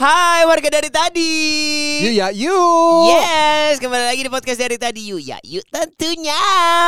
Hai 0.00 0.48
warga 0.48 0.72
dari 0.72 0.88
tadi. 0.88 1.32
Yuk 2.08 2.12
ya, 2.16 2.32
yuk. 2.32 3.12
Yes, 3.20 3.76
kembali 3.84 4.08
lagi 4.08 4.24
di 4.24 4.32
podcast 4.32 4.56
dari 4.56 4.80
tadi. 4.80 5.12
Yuk 5.12 5.20
ya, 5.20 5.36
yuk 5.44 5.60
tentunya. 5.68 6.40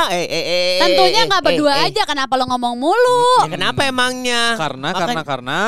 Eh, 0.08 0.24
eh, 0.24 0.44
eh, 0.48 0.80
Tentunya 0.80 1.20
eh, 1.20 1.28
nggak 1.28 1.42
eh, 1.44 1.46
berdua 1.52 1.72
eh. 1.76 1.92
aja. 1.92 2.08
Kenapa 2.08 2.40
lo 2.40 2.48
ngomong 2.48 2.72
mulu? 2.72 3.44
Ya, 3.44 3.52
kenapa 3.52 3.84
emangnya? 3.84 4.56
Karena, 4.56 4.96
Makan- 4.96 5.00
karena, 5.04 5.22
karena 5.28 5.58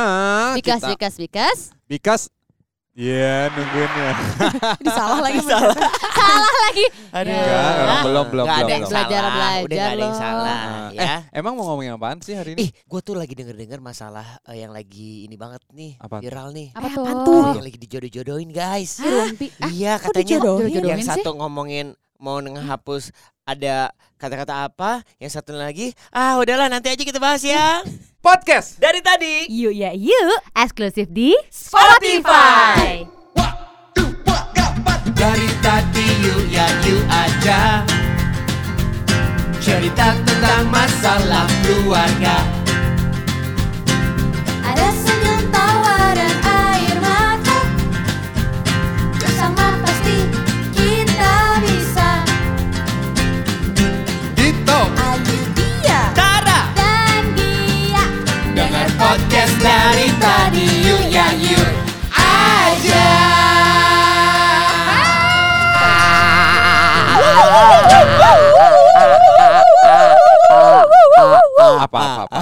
Bikas, 0.57 0.81
kita, 0.81 0.89
bikas, 0.97 1.15
bikas. 1.21 1.59
Bikas. 1.85 2.21
Iya, 2.95 3.51
nungguinnya. 3.51 4.11
Disalah 4.79 5.19
lagi 5.27 5.41
Salah. 5.43 5.75
Salah 6.15 6.55
lagi. 6.63 6.85
Aduh. 7.11 7.35
Enggak, 7.35 7.73
orang 7.75 7.99
belum, 8.01 8.25
belum, 8.31 8.45
Nggak 8.47 8.55
ada 8.57 8.63
yang 8.63 8.71
belum. 8.79 8.87
salah. 8.87 9.03
Belajar, 9.05 9.23
belajar 9.27 9.59
Udah 9.59 9.75
nggak 9.75 9.91
ada 9.91 9.99
yang 9.99 10.15
loh. 10.15 10.23
salah. 10.23 10.59
Ah, 10.63 10.89
ya. 10.95 11.15
Emang 11.33 11.53
mau 11.53 11.65
ngomongin 11.67 11.93
apaan 11.93 12.19
sih 12.21 12.33
hari 12.33 12.55
Ih, 12.55 12.57
ini? 12.57 12.67
gue 12.71 13.01
tuh 13.01 13.15
lagi 13.15 13.35
denger-denger 13.35 13.81
masalah 13.81 14.27
eh, 14.47 14.57
yang 14.57 14.71
lagi 14.71 15.27
ini 15.27 15.35
banget 15.35 15.67
nih, 15.69 15.99
Apaan? 15.99 16.23
viral 16.23 16.49
nih. 16.51 16.69
Apa 16.71 16.87
Eh, 16.87 16.93
tuh? 16.93 17.03
apaan 17.03 17.19
tuh? 17.21 17.43
Yang 17.53 17.67
lagi 17.67 17.79
dijodoh-jodohin 17.83 18.51
guys. 18.51 18.93
Rumpi. 18.97 19.47
Ah, 19.59 19.69
Iya 19.69 19.93
kok 19.97 20.03
katanya 20.09 20.23
dijodohin? 20.31 20.63
yang 20.65 20.75
Jodohin 20.81 20.99
sih? 21.01 21.11
satu 21.11 21.31
ngomongin 21.35 21.87
mau 22.25 22.41
ngehapus 22.41 23.13
ada 23.45 23.93
kata-kata 24.17 24.65
apa, 24.73 25.05
yang 25.21 25.29
satu 25.29 25.53
lagi 25.53 25.93
ah 26.09 26.41
udahlah 26.41 26.73
nanti 26.73 26.89
aja 26.89 27.05
kita 27.05 27.21
bahas 27.21 27.45
ya. 27.45 27.85
Podcast. 28.25 28.81
Dari 28.81 29.05
tadi. 29.05 29.53
Yuk 29.53 29.77
ya 29.77 29.93
yuk 29.93 30.41
eksklusif 30.57 31.13
di 31.13 31.37
Spotify. 31.53 33.05
Dari 35.13 35.49
tadi 35.61 36.07
yuk 36.25 36.43
ya 36.49 36.65
yuk 36.85 37.05
aja 37.09 37.85
Cerita 39.61 40.13
tentang 40.25 40.69
masalah 40.69 41.49
keluarga 41.65 42.64
dari 59.65 60.09
tadi 60.21 60.67
yuk 60.85 61.03
ya 61.09 61.29
yuk 61.41 61.69
aja 62.13 63.09
Apa, 71.75 71.81
apa, 71.89 72.01
apa. 72.27 72.39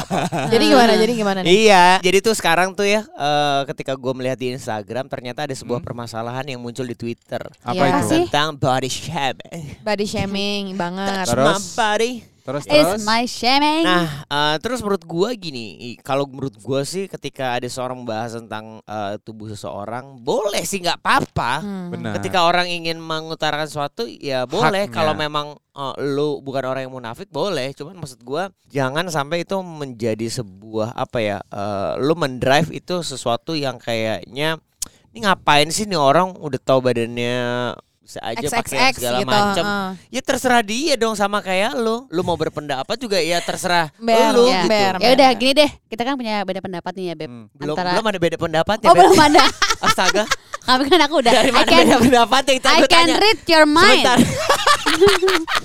Jadi 0.52 0.64
gimana? 0.68 0.92
Jadi 0.96 1.12
gimana 1.14 1.38
nih? 1.42 1.48
Iya, 1.68 1.84
jadi 2.00 2.18
tuh 2.20 2.34
sekarang 2.34 2.72
tuh 2.72 2.86
ya, 2.86 3.04
eh, 3.04 3.60
ketika 3.70 3.92
gue 3.94 4.12
melihat 4.14 4.38
di 4.38 4.52
Instagram, 4.52 5.06
ternyata 5.08 5.44
ada 5.44 5.54
sebuah 5.54 5.80
permasalahan 5.80 6.44
yang 6.46 6.60
muncul 6.60 6.84
di 6.84 6.96
Twitter 6.96 7.42
Apa 7.62 7.74
Iya 7.76 8.00
itu? 8.02 8.26
tentang 8.26 8.56
body 8.56 8.90
shaming. 8.90 9.62
Body 9.80 10.06
shaming 10.06 10.62
banget. 10.76 11.26
Terus? 11.28 11.46
My 11.46 11.58
body. 11.76 12.31
Terus, 12.42 12.66
It's 12.66 12.74
terus. 12.74 13.02
my 13.06 13.22
shaming. 13.22 13.86
Nah, 13.86 14.26
eh, 14.26 14.56
terus 14.58 14.82
menurut 14.82 15.06
gua 15.06 15.30
gini, 15.38 15.94
kalau 16.02 16.26
menurut 16.26 16.58
gua 16.58 16.82
sih 16.82 17.06
ketika 17.06 17.54
ada 17.54 17.70
seorang 17.70 18.02
membahas 18.02 18.34
tentang 18.34 18.82
eh, 18.82 19.14
tubuh 19.22 19.46
seseorang, 19.46 20.18
boleh 20.18 20.66
sih 20.66 20.82
nggak 20.82 20.98
apa-apa. 20.98 21.62
Hmm. 21.62 21.88
Benar. 21.94 22.18
Ketika 22.18 22.42
orang 22.42 22.66
ingin 22.66 22.98
mengutarakan 22.98 23.70
sesuatu, 23.70 24.10
ya 24.10 24.42
boleh. 24.42 24.90
Kalau 24.90 25.14
memang 25.14 25.54
eh, 25.54 25.94
lu 26.02 26.42
bukan 26.42 26.66
orang 26.66 26.82
yang 26.82 26.94
munafik, 26.94 27.30
boleh. 27.30 27.70
Cuman 27.78 27.94
maksud 27.94 28.18
gua 28.26 28.50
jangan 28.66 29.06
sampai 29.06 29.46
itu 29.46 29.54
menjadi 29.62 30.42
sebuah 30.42 30.98
apa 30.98 31.18
ya? 31.22 31.38
eh, 31.46 31.92
lu 32.02 32.18
mendrive 32.18 32.74
itu 32.74 33.06
sesuatu 33.06 33.54
yang 33.54 33.78
kayaknya 33.78 34.58
ini 35.12 35.28
ngapain 35.28 35.68
sih 35.68 35.84
nih 35.84 36.00
orang 36.00 36.32
udah 36.40 36.56
tahu 36.56 36.88
badannya 36.88 37.76
bisa 38.02 38.18
aja 38.18 38.46
pakai 38.52 38.90
segala 38.92 39.18
gitu. 39.18 39.30
macam. 39.30 39.64
heeh. 39.64 39.90
Ya 40.10 40.20
terserah 40.20 40.60
dia 40.60 40.94
dong 40.96 41.14
sama 41.14 41.38
kayak 41.38 41.72
lu. 41.74 42.04
Lu 42.08 42.20
mau 42.20 42.34
berpendapat 42.34 42.96
juga 42.96 43.16
ya 43.16 43.38
terserah 43.38 43.94
Ber, 43.96 44.34
lu 44.34 44.46
ya. 44.46 44.60
gitu. 44.60 44.68
ber. 44.68 44.92
ya 44.98 45.08
udah 45.12 45.28
gini 45.32 45.52
deh. 45.56 45.70
Kita 45.86 46.02
kan 46.02 46.14
punya 46.14 46.42
beda 46.42 46.58
pendapat 46.58 46.92
nih 46.92 47.04
ya, 47.04 47.14
Beb. 47.14 47.26
Hmm. 47.26 47.46
Belum 47.52 47.72
Antara- 47.72 47.94
belum 47.94 48.04
ada 48.04 48.18
beda 48.18 48.36
pendapat 48.36 48.76
ya. 48.76 48.86
Oh, 48.86 48.94
belum 48.94 49.14
ada. 49.16 49.42
Astaga. 49.86 50.24
Kami 50.62 50.86
kan 50.86 51.00
aku 51.00 51.14
udah. 51.18 51.32
Dari 51.32 51.50
I 51.50 51.54
mana 51.54 51.64
can, 51.64 51.78
beda 51.80 51.96
pendapat 52.00 52.42
ya? 52.44 52.52
Kita 52.54 52.68
I 52.68 52.80
can 52.82 52.90
tanya. 53.08 53.14
read 53.18 53.40
your 53.46 53.66
mind. 53.66 54.06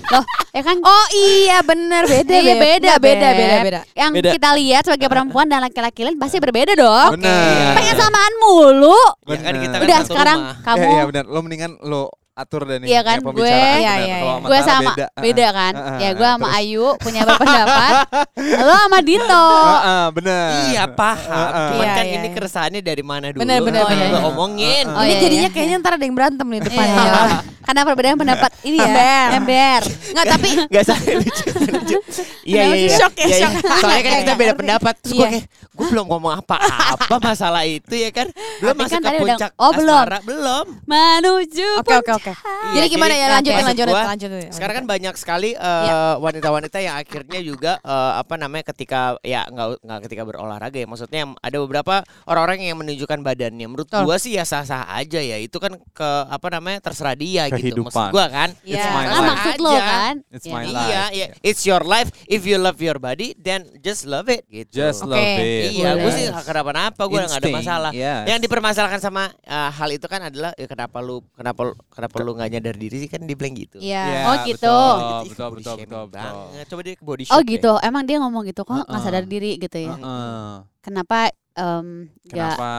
Loh, 0.08 0.24
ya 0.50 0.62
kan? 0.64 0.78
Oh 0.80 1.06
iya 1.12 1.60
bener 1.60 2.06
beda 2.06 2.32
Iya, 2.34 2.56
beda, 2.56 2.92
beda 2.96 3.28
Beb. 3.28 3.38
beda 3.38 3.56
beda. 3.62 3.82
Yang 3.94 4.12
Beda. 4.16 4.30
kita 4.32 4.50
lihat 4.56 4.82
sebagai 4.84 5.08
perempuan 5.08 5.46
dan 5.46 5.60
laki-laki 5.60 6.02
lain 6.02 6.16
pasti 6.16 6.38
berbeda 6.38 6.74
dong. 6.74 7.18
Benar. 7.18 7.76
Pengen 7.76 7.96
samaan 7.96 8.34
mulu. 8.40 8.98
Ya 9.26 9.38
kan 9.38 9.56
kita 9.56 9.76
kan 9.76 9.84
Udah 9.84 10.00
sekarang 10.04 10.38
rumah. 10.40 10.56
kamu 10.64 10.78
Iya, 10.80 10.90
iya 10.90 11.04
benar. 11.06 11.24
Lo 11.26 11.40
mendingan 11.42 11.72
lo 11.84 12.02
atur 12.38 12.62
deh 12.64 12.78
nih. 12.78 12.88
Iya 12.88 13.02
kan, 13.02 13.18
kayak 13.20 13.34
gue- 13.34 13.50
Iya, 13.50 13.74
iya, 13.74 13.94
Kalau 13.98 14.06
iya. 14.06 14.18
sama 14.22 14.46
gue 14.46 14.60
sama 14.62 14.92
beda. 14.94 15.08
beda, 15.18 15.48
kan 15.50 15.74
ah, 15.74 15.98
ya 15.98 16.10
gue 16.14 16.28
sama 16.28 16.48
terus. 16.48 16.58
Ayu 16.60 16.86
punya 16.98 17.22
berpendapat 17.24 17.94
lo 18.68 18.74
sama 18.78 19.00
Dito 19.02 19.46
ah, 19.82 20.08
benar. 20.14 20.48
Iya 20.68 20.84
paham. 20.88 21.34
Ah, 21.34 21.50
ah. 21.50 21.68
Cuman 21.68 21.82
Iya, 21.82 21.92
kan 21.92 22.06
iya, 22.06 22.14
ini 22.14 22.22
iya. 22.24 22.32
keresahannya 22.32 22.82
dari 22.82 23.02
mana 23.02 23.26
dulu? 23.30 23.42
Bener, 23.42 23.60
bener, 23.60 23.82
bener. 23.84 24.08
gua 24.08 24.22
omongin. 24.28 24.86
Oh, 24.88 25.02
ini 25.02 25.10
iya, 25.10 25.20
jadinya 25.20 25.42
iya. 25.44 25.52
kayaknya 25.52 25.76
ntar 25.78 25.92
ada 25.94 26.04
yang 26.04 26.16
berantem 26.16 26.46
nih 26.48 26.62
depannya. 26.62 27.04
Iya. 27.04 27.38
karena 27.68 27.84
perbedaan 27.84 28.16
pendapat 28.16 28.52
ini 28.64 28.80
ya 28.80 28.88
Ember. 28.88 29.28
ember 29.36 29.82
Enggak 30.08 30.26
tapi 30.32 30.50
Gak 30.72 30.84
sampai 30.88 31.14
lucu. 31.20 31.46
Iya 32.48 32.64
Kenapa 32.64 32.72
iya 32.72 32.72
sih? 32.72 32.80
iya. 32.80 32.96
Shock 32.96 33.14
ya, 33.14 33.20
Iya, 33.20 33.28
iya. 33.28 33.40
shock. 33.44 33.54
Soalnya 33.60 33.84
kan 34.00 34.08
Iya, 34.08 34.16
kita 34.18 34.32
iya, 34.32 34.40
beda 34.40 34.54
pendapat. 34.56 34.94
Terus 34.98 35.12
gue 35.12 35.20
Iya. 35.20 35.28
kayak 35.28 35.46
gue 35.76 35.88
belum 35.92 36.06
ngomong 36.08 36.34
apa-apa 36.40 37.16
masalah 37.20 37.64
itu 37.68 37.94
ya 37.94 38.10
kan. 38.10 38.28
Belum 38.64 38.72
masuk 38.74 38.96
kan 38.96 39.02
ke 39.04 39.20
puncak 39.20 39.52
oh, 39.54 39.72
belum. 39.74 40.04
Belum. 40.24 40.66
menuju 40.88 41.70
Oke 41.78 41.92
oke. 42.30 42.46
Iya, 42.68 42.74
Jadi 42.76 42.88
gimana 42.90 43.14
ya 43.14 43.24
nah, 43.24 43.34
lanjutin 43.36 43.56
maksud 43.56 43.68
lanjutin 43.70 43.94
gua, 43.94 44.04
lanjutin. 44.06 44.50
Sekarang 44.52 44.76
kan 44.76 44.86
banyak 44.86 45.14
sekali 45.16 45.50
eh, 45.52 45.84
Iya. 45.84 45.98
wanita-wanita 46.18 46.78
yang 46.78 46.96
akhirnya 46.96 47.40
juga 47.42 47.72
eh, 47.80 48.12
apa 48.18 48.34
namanya 48.36 48.64
ketika 48.68 49.00
ya 49.22 49.46
nggak 49.46 49.68
nggak 49.82 50.00
ketika 50.06 50.22
berolahraga 50.24 50.78
ya 50.78 50.86
maksudnya 50.86 51.22
ada 51.38 51.58
beberapa 51.60 51.96
orang-orang 52.24 52.60
yang 52.64 52.78
menunjukkan 52.78 53.20
badannya. 53.22 53.66
Menurut 53.66 53.88
Betul. 53.88 54.04
gua 54.04 54.18
sih 54.18 54.34
ya 54.34 54.44
sah-sah 54.44 54.88
aja 54.90 55.20
ya. 55.20 55.38
Itu 55.38 55.58
kan 55.58 55.76
ke 55.92 56.10
apa 56.28 56.48
namanya 56.50 56.80
terserah 56.82 57.14
dia 57.14 57.48
gitu. 57.48 57.84
Maksud 57.84 57.92
Kehidupan. 57.94 58.10
gua 58.12 58.26
kan. 58.28 58.50
Iya. 58.62 58.76
It's 58.78 58.88
my 58.88 59.04
karena 59.04 59.16
life. 59.18 59.30
maksud 59.30 59.56
lo 59.58 59.72
kan 59.74 60.14
It's 60.30 60.46
Ya. 60.46 60.54
my 60.54 60.64
Iya. 60.64 60.72
life. 60.72 60.88
Iya, 60.88 61.04
iya. 61.14 61.28
It's 61.42 61.64
your 61.64 61.84
life. 61.84 62.10
If 62.26 62.44
you 62.44 62.58
love 62.58 62.78
your 62.78 62.98
body, 62.98 63.34
then 63.34 63.64
just 63.80 64.04
love 64.04 64.28
it 64.28 64.44
gitu. 64.48 64.84
Just 64.84 65.02
Oke. 65.02 65.12
love 65.12 65.24
it. 65.40 65.72
Iya, 65.74 65.90
gue 65.94 66.04
Boleh. 66.04 66.14
sih 66.14 66.26
kenapa-napa, 66.44 67.02
gue 67.04 67.20
gak 67.20 67.38
ada 67.38 67.50
masalah. 67.50 67.92
yes. 67.92 68.26
Yang 68.26 68.40
dipermasalahkan 68.44 69.00
sama 69.00 69.24
uh, 69.44 69.70
hal 69.70 69.90
itu 69.90 70.06
kan 70.06 70.22
adalah 70.24 70.52
ya 70.54 70.66
kenapa 70.66 70.98
lu 71.00 71.22
kenapa 71.34 71.62
lu- 71.64 71.78
kenapa 71.90 72.16
lu 72.20 72.34
nggak 72.34 72.50
nyadar 72.50 72.76
diri 72.76 72.98
sih 72.98 73.08
kan 73.08 73.22
dia 73.22 73.34
bilang 73.34 73.54
gitu. 73.54 73.78
Iya. 73.78 74.04
Iya, 74.04 74.20
Oh, 74.24 74.36
gitu. 74.44 74.58
Betul, 74.64 74.94
betul, 74.98 75.08
body 75.08 75.30
betul, 75.30 75.50
betul, 75.50 75.76
betul. 75.78 76.04
banget. 76.08 76.66
Coba 76.66 76.82
dia 76.82 76.94
ke 76.94 77.04
body 77.04 77.24
oh 77.24 77.28
shame 77.28 77.40
deh. 77.40 77.52
gitu 77.52 77.72
emang 77.80 78.04
dia 78.04 78.18
ngomong 78.18 78.44
gitu 78.44 78.62
kok 78.62 78.74
nggak 78.76 78.88
Uh-uh. 78.88 79.04
sadar 79.04 79.24
diri 79.24 79.52
gitu 79.56 79.78
ya 79.78 79.94
Heeh. 79.94 80.52
kenapa 80.80 81.18
em, 81.54 81.88
nggak 82.24 82.54
Kenapa? 82.54 82.72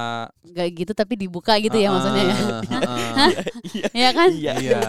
nggak 0.44 0.69
gitu 0.72 0.93
tapi 0.93 1.15
dibuka 1.15 1.54
gitu 1.56 1.75
ya 1.75 1.88
Heeh, 1.88 1.93
maksudnya 1.93 2.25
heeh. 2.25 3.31
ya 3.93 4.10
kan 4.12 4.28
Iya. 4.31 4.53
Iya. 4.56 4.81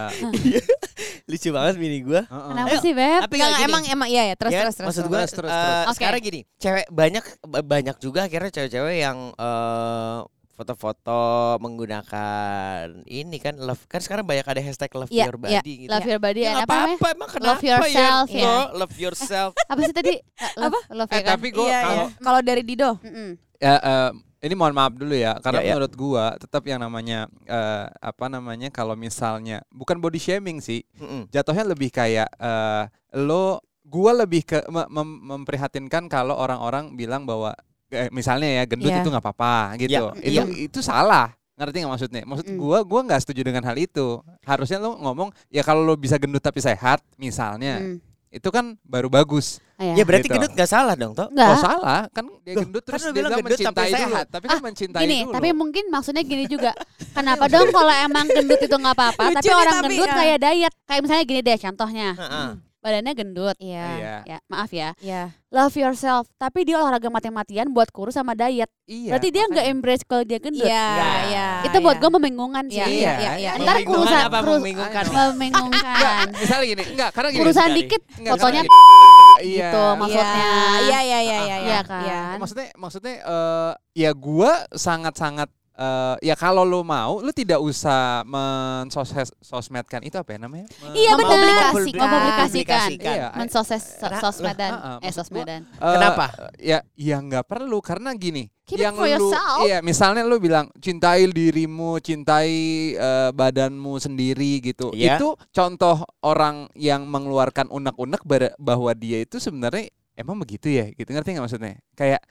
Lucu 1.26 1.50
banget 1.50 1.76
bini 1.76 1.98
gue. 2.02 2.22
heeh. 2.22 2.46
kenapa 2.48 2.70
Ayo, 2.72 2.80
sih 2.80 2.92
beb 2.92 3.22
Tapi 3.24 3.36
nggak 3.36 3.52
gini. 3.56 3.66
emang 3.66 3.84
emang 3.88 4.08
iya 4.08 4.24
ya 4.26 4.36
terus 4.36 4.52
Ya, 4.52 4.62
terus 4.64 4.76
terus. 4.76 4.88
maksud 4.88 5.04
terus. 5.04 5.10
gue 5.10 5.20
Terus, 5.20 5.34
terus, 5.36 5.52
terus. 5.52 5.86
Oke. 5.86 5.96
sekarang 5.96 6.20
gini 6.22 6.40
cewek 6.56 6.86
banyak 6.90 7.26
banyak 7.64 7.96
juga 7.98 8.20
akhirnya 8.24 8.52
cewek-cewek 8.52 8.96
yang 9.00 9.18
eh, 9.32 10.18
foto-foto 10.60 11.20
menggunakan 11.58 13.00
ini 13.06 13.38
kan 13.38 13.56
love 13.56 13.80
kan 13.86 14.00
sekarang 14.00 14.24
banyak 14.24 14.44
ada 14.44 14.60
hashtag 14.60 14.92
love 14.92 15.08
Iya, 15.08 15.26
your 15.26 15.38
iya. 15.40 15.60
body 15.60 15.74
gitu. 15.80 15.90
love 15.90 16.04
your 16.06 16.20
body 16.20 16.42
Ya, 16.42 16.52
apa 16.58 16.64
apa-apa 16.68 17.08
emang 17.10 17.30
kenapa 17.30 17.48
Love 17.50 17.64
yourself, 17.64 18.28
ya? 18.28 18.36
ya. 18.36 18.46
Lo, 18.46 18.60
love 18.78 18.96
yourself. 18.98 19.52
apa 19.64 19.80
sih 19.82 19.96
tadi 19.96 20.14
Eh, 20.20 20.52
love, 20.56 20.76
love 20.90 21.10
Eh 21.10 21.16
ya 21.16 21.24
kan 21.24 21.32
tapi 21.34 21.48
gue 21.50 21.64
Iya, 21.64 21.80
kalau 21.80 21.96
iya. 21.96 22.08
kalau 22.20 22.40
dari 22.42 22.62
Dido 22.62 22.92
Mm-mm. 23.00 23.30
ya, 23.58 23.76
eh, 23.78 24.12
ini 24.40 24.54
mohon 24.54 24.72
maaf 24.72 24.94
dulu 24.94 25.12
ya 25.12 25.36
karena 25.38 25.60
Ya, 25.60 25.66
ya. 25.66 25.72
menurut 25.74 25.94
gua 25.94 26.26
tetap 26.36 26.64
yang 26.64 26.80
namanya 26.80 27.20
eh, 27.44 27.86
apa 28.00 28.26
namanya 28.28 28.68
kalau 28.70 28.94
misalnya 28.94 29.64
bukan 29.70 29.96
body 29.98 30.16
shaming 30.16 30.60
sih 30.60 30.84
Mm-mm. 30.96 31.28
jatuhnya 31.30 31.64
lebih 31.66 31.88
kayak 31.90 32.28
eh, 32.34 32.84
lo 33.18 33.60
gua 33.84 34.14
lebih 34.14 34.46
ke 34.46 34.58
mem- 34.70 35.20
memprihatinkan 35.26 36.06
kalau 36.06 36.36
orang-orang 36.36 36.94
bilang 36.94 37.24
bahwa 37.24 37.52
eh, 37.92 38.10
misalnya 38.10 38.50
ya 38.52 38.64
gendut 38.64 38.88
Iya. 38.88 39.02
itu 39.02 39.10
nggak 39.10 39.24
apa-apa 39.24 39.54
gitu 39.78 39.92
Ya, 39.92 40.02
itu 40.20 40.32
iya. 40.32 40.44
itu 40.66 40.80
salah 40.80 41.34
ngerti 41.54 41.76
nggak 41.78 41.92
maksudnya 41.92 42.22
maksud 42.24 42.48
Mm. 42.48 42.58
gua 42.58 42.80
gua 42.82 43.02
nggak 43.04 43.20
setuju 43.20 43.42
dengan 43.44 43.62
hal 43.62 43.76
itu 43.76 44.08
harusnya 44.42 44.78
lo 44.78 44.96
ngomong 44.96 45.30
ya 45.48 45.60
kalau 45.60 45.84
lo 45.84 45.94
bisa 45.94 46.16
gendut 46.16 46.40
tapi 46.40 46.60
sehat 46.60 47.04
misalnya 47.16 47.82
Mm. 47.82 47.98
itu 48.32 48.48
kan 48.48 48.78
baru 48.82 49.08
bagus 49.08 49.58
Ah, 49.76 49.96
Ya 49.96 50.04
berarti 50.04 50.28
Gitu. 50.28 50.36
gendut 50.36 50.52
gak 50.52 50.68
salah 50.68 50.92
dong 50.92 51.16
toh? 51.16 51.32
Enggak. 51.32 51.50
oh 51.50 51.58
salah 51.58 52.02
kan 52.12 52.28
dia 52.44 52.52
gendut 52.54 52.84
kan 52.84 52.88
terus 52.92 53.02
lo 53.02 53.08
dia 53.08 53.16
bilang 53.16 53.32
gendut 53.34 53.40
tapi 53.40 53.56
mencintai 53.56 53.88
dulu 53.88 53.96
sehat. 53.96 54.26
tapi 54.28 54.44
kan 54.44 54.52
Ah, 54.52 54.62
mencintai 54.62 55.02
Gini, 55.02 55.18
dulu 55.18 55.32
tapi 55.32 55.50
mungkin 55.56 55.84
maksudnya 55.88 56.22
gini 56.22 56.46
juga. 56.46 56.72
Kenapa 57.10 57.44
dong 57.48 57.72
kalau 57.72 57.94
emang 57.98 58.28
gendut 58.28 58.60
itu 58.60 58.76
nggak 58.76 58.92
apa-apa, 58.94 59.24
tapi 59.40 59.50
orang 59.50 59.74
tapi, 59.74 59.86
gendut 59.88 60.04
ya. 60.06 60.16
kayak 60.16 60.38
diet. 60.38 60.74
Kayak 60.84 61.02
misalnya 61.02 61.24
gini 61.26 61.42
deh 61.42 61.58
contohnya. 61.58 62.10
Heeh. 62.14 62.50
Badannya 62.80 63.12
gendut. 63.12 63.56
Iya. 63.58 63.86
Iya. 63.92 64.16
Ya, 64.26 64.38
maaf 64.48 64.72
ya. 64.72 64.96
Iya. 64.98 65.36
Love 65.50 65.76
yourself, 65.76 66.30
tapi 66.36 66.62
dia 66.62 66.78
olahraga 66.78 67.10
mati-matian 67.10 67.68
buat 67.70 67.90
kurus 67.90 68.14
sama 68.14 68.32
diet. 68.34 68.70
iya 68.86 69.12
Berarti 69.12 69.28
dia 69.30 69.44
nggak 69.46 69.66
embrace 69.68 70.04
kalau 70.04 70.24
dia 70.24 70.38
gendut. 70.38 70.64
Iya, 70.64 70.88
Nggak. 70.88 71.18
iya. 71.26 71.48
itu 71.66 71.78
buat 71.80 71.96
iya. 71.96 72.02
gue 72.02 72.12
membingungkan 72.12 72.64
sih. 72.66 72.78
Iya, 72.78 72.88
Iya, 72.88 72.94
iya, 72.94 73.12
iya, 73.18 73.32
iya. 73.36 73.52
Ntar 73.58 73.76
kurusan- 73.84 74.24
apa 74.24 74.38
kurus- 74.40 74.62
membingungkan? 74.62 75.04
Membingungkan. 75.18 76.26
Misalnya 76.32 76.66
gini, 76.68 76.84
enggak 76.88 77.10
karena 77.12 77.30
gini. 77.30 77.42
Urusan 77.44 77.60
sekali. 77.66 77.78
dikit 77.82 78.02
Enggak, 78.16 78.34
fotonya 78.34 78.62
gini. 78.62 78.78
gitu, 79.50 79.84
Iya. 79.84 79.98
maksudnya. 79.98 80.52
Iya, 80.80 81.00
iya, 81.02 81.20
iya, 81.20 81.38
iya, 81.42 81.58
Iya 81.60 81.80
kan? 81.82 82.36
Maksudnya 82.38 82.68
maksudnya 82.76 83.14
eh, 83.20 83.72
ya 83.98 84.12
gua 84.14 84.52
sangat-sangat 84.72 85.50
eh, 85.80 86.16
ya 86.28 86.36
kalau 86.36 86.68
lu 86.68 86.84
mau 86.84 87.24
lu 87.24 87.32
tidak 87.32 87.64
usah 87.64 88.28
mensosmedkan 88.28 90.04
itu 90.04 90.20
apa 90.20 90.36
ya 90.36 90.40
namanya? 90.44 90.68
Iya 90.92 91.16
benar. 91.16 91.40
Mempublikasikan. 91.40 92.00
Mempublikasikan. 92.04 92.90
Iya. 93.00 93.28
Mensoses 93.40 93.84
Kenapa? 93.96 94.22
sosmedan. 94.28 94.72
Eh 95.00 95.12
sosmedan. 95.16 95.62
Eh, 95.80 95.94
Kenapa? 95.96 96.26
Ya, 96.60 96.80
ya 97.00 97.18
nggak 97.24 97.48
perlu 97.48 97.80
karena 97.80 98.12
gini. 98.14 98.52
Keep 98.70 98.78
it 98.78 98.86
yang 98.86 98.96
for 99.02 99.10
lu, 99.10 99.18
yourself. 99.18 99.66
iya, 99.66 99.82
misalnya 99.82 100.22
lu 100.22 100.38
bilang 100.38 100.70
cintai 100.78 101.26
dirimu, 101.26 101.98
cintai 102.06 102.54
eh, 102.94 103.30
badanmu 103.34 103.98
sendiri 103.98 104.62
gitu. 104.62 104.94
Iya. 104.94 105.18
Itu 105.18 105.34
contoh 105.50 106.06
orang 106.22 106.70
yang 106.78 107.10
mengeluarkan 107.10 107.74
unek-unek 107.74 108.22
bahwa 108.62 108.92
dia 108.94 109.26
itu 109.26 109.42
sebenarnya 109.42 109.90
emang 110.14 110.38
begitu 110.38 110.70
ya, 110.70 110.86
gitu 110.94 111.10
ngerti 111.10 111.34
nggak 111.34 111.46
maksudnya? 111.50 111.82
Kayak 111.98 112.22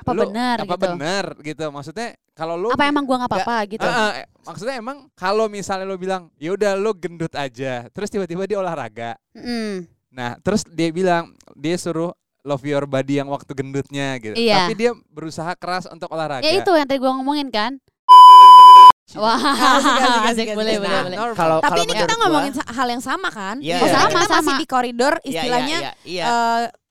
Apa 0.00 0.10
lu- 0.10 0.22
benar 0.26 0.56
apa 0.58 0.66
gitu? 0.70 0.84
benar 0.86 1.24
gitu. 1.38 1.64
Maksudnya 1.68 2.08
kalau 2.32 2.54
lu 2.56 2.68
Apa 2.72 2.84
emang 2.84 3.04
gua 3.04 3.16
nggak 3.20 3.30
apa-apa 3.30 3.56
gitu? 3.68 3.84
Eh, 3.84 3.92
eh, 4.16 4.26
maksudnya 4.42 4.74
emang 4.76 4.96
kalau 5.12 5.44
misalnya 5.46 5.84
lu 5.84 5.94
bilang 5.94 6.32
ya 6.36 6.50
udah 6.50 6.72
lu 6.74 6.90
gendut 6.92 7.32
aja, 7.32 7.84
terus 7.88 8.08
tiba-tiba 8.08 8.48
dia 8.48 8.56
olahraga. 8.56 9.20
Mm. 9.32 9.84
Nah, 10.10 10.40
terus 10.40 10.64
dia 10.64 10.88
bilang 10.88 11.36
dia 11.52 11.76
suruh 11.76 12.10
love 12.40 12.64
your 12.64 12.88
body 12.88 13.20
yang 13.20 13.28
waktu 13.28 13.52
gendutnya 13.52 14.16
gitu. 14.16 14.32
Iya. 14.32 14.64
Tapi 14.64 14.74
dia 14.74 14.90
berusaha 15.06 15.52
keras 15.54 15.84
untuk 15.86 16.08
olahraga. 16.08 16.40
Ya 16.40 16.56
itu 16.56 16.72
yang 16.72 16.88
tadi 16.88 16.96
gua 16.96 17.12
ngomongin 17.14 17.52
kan. 17.52 17.76
Wah, 19.20 19.34
Asik, 19.74 19.90
asik, 19.90 20.22
asik, 20.22 20.46
boleh, 20.54 20.78
Nah, 20.78 21.02
boleh, 21.02 21.02
boleh. 21.02 21.18
Nah, 21.18 21.34
Kalau 21.34 21.58
Tapi 21.58 21.66
kalau 21.68 21.82
ini 21.82 21.92
kita 21.98 22.14
ngomongin 22.14 22.52
hal 22.62 22.88
yang 22.88 23.02
sama 23.02 23.28
kan? 23.28 23.56
Iya, 23.58 23.76
Oh, 23.76 23.84
iya. 23.84 23.90
sama, 23.90 24.06
kita 24.06 24.18
masih 24.22 24.30
sama. 24.38 24.52
di 24.62 24.66
koridor 24.70 25.14
Iya, 25.14 25.18
iya, 25.18 25.30
istilahnya 25.34 25.78
iya, 25.82 25.92
iya. 26.06 26.24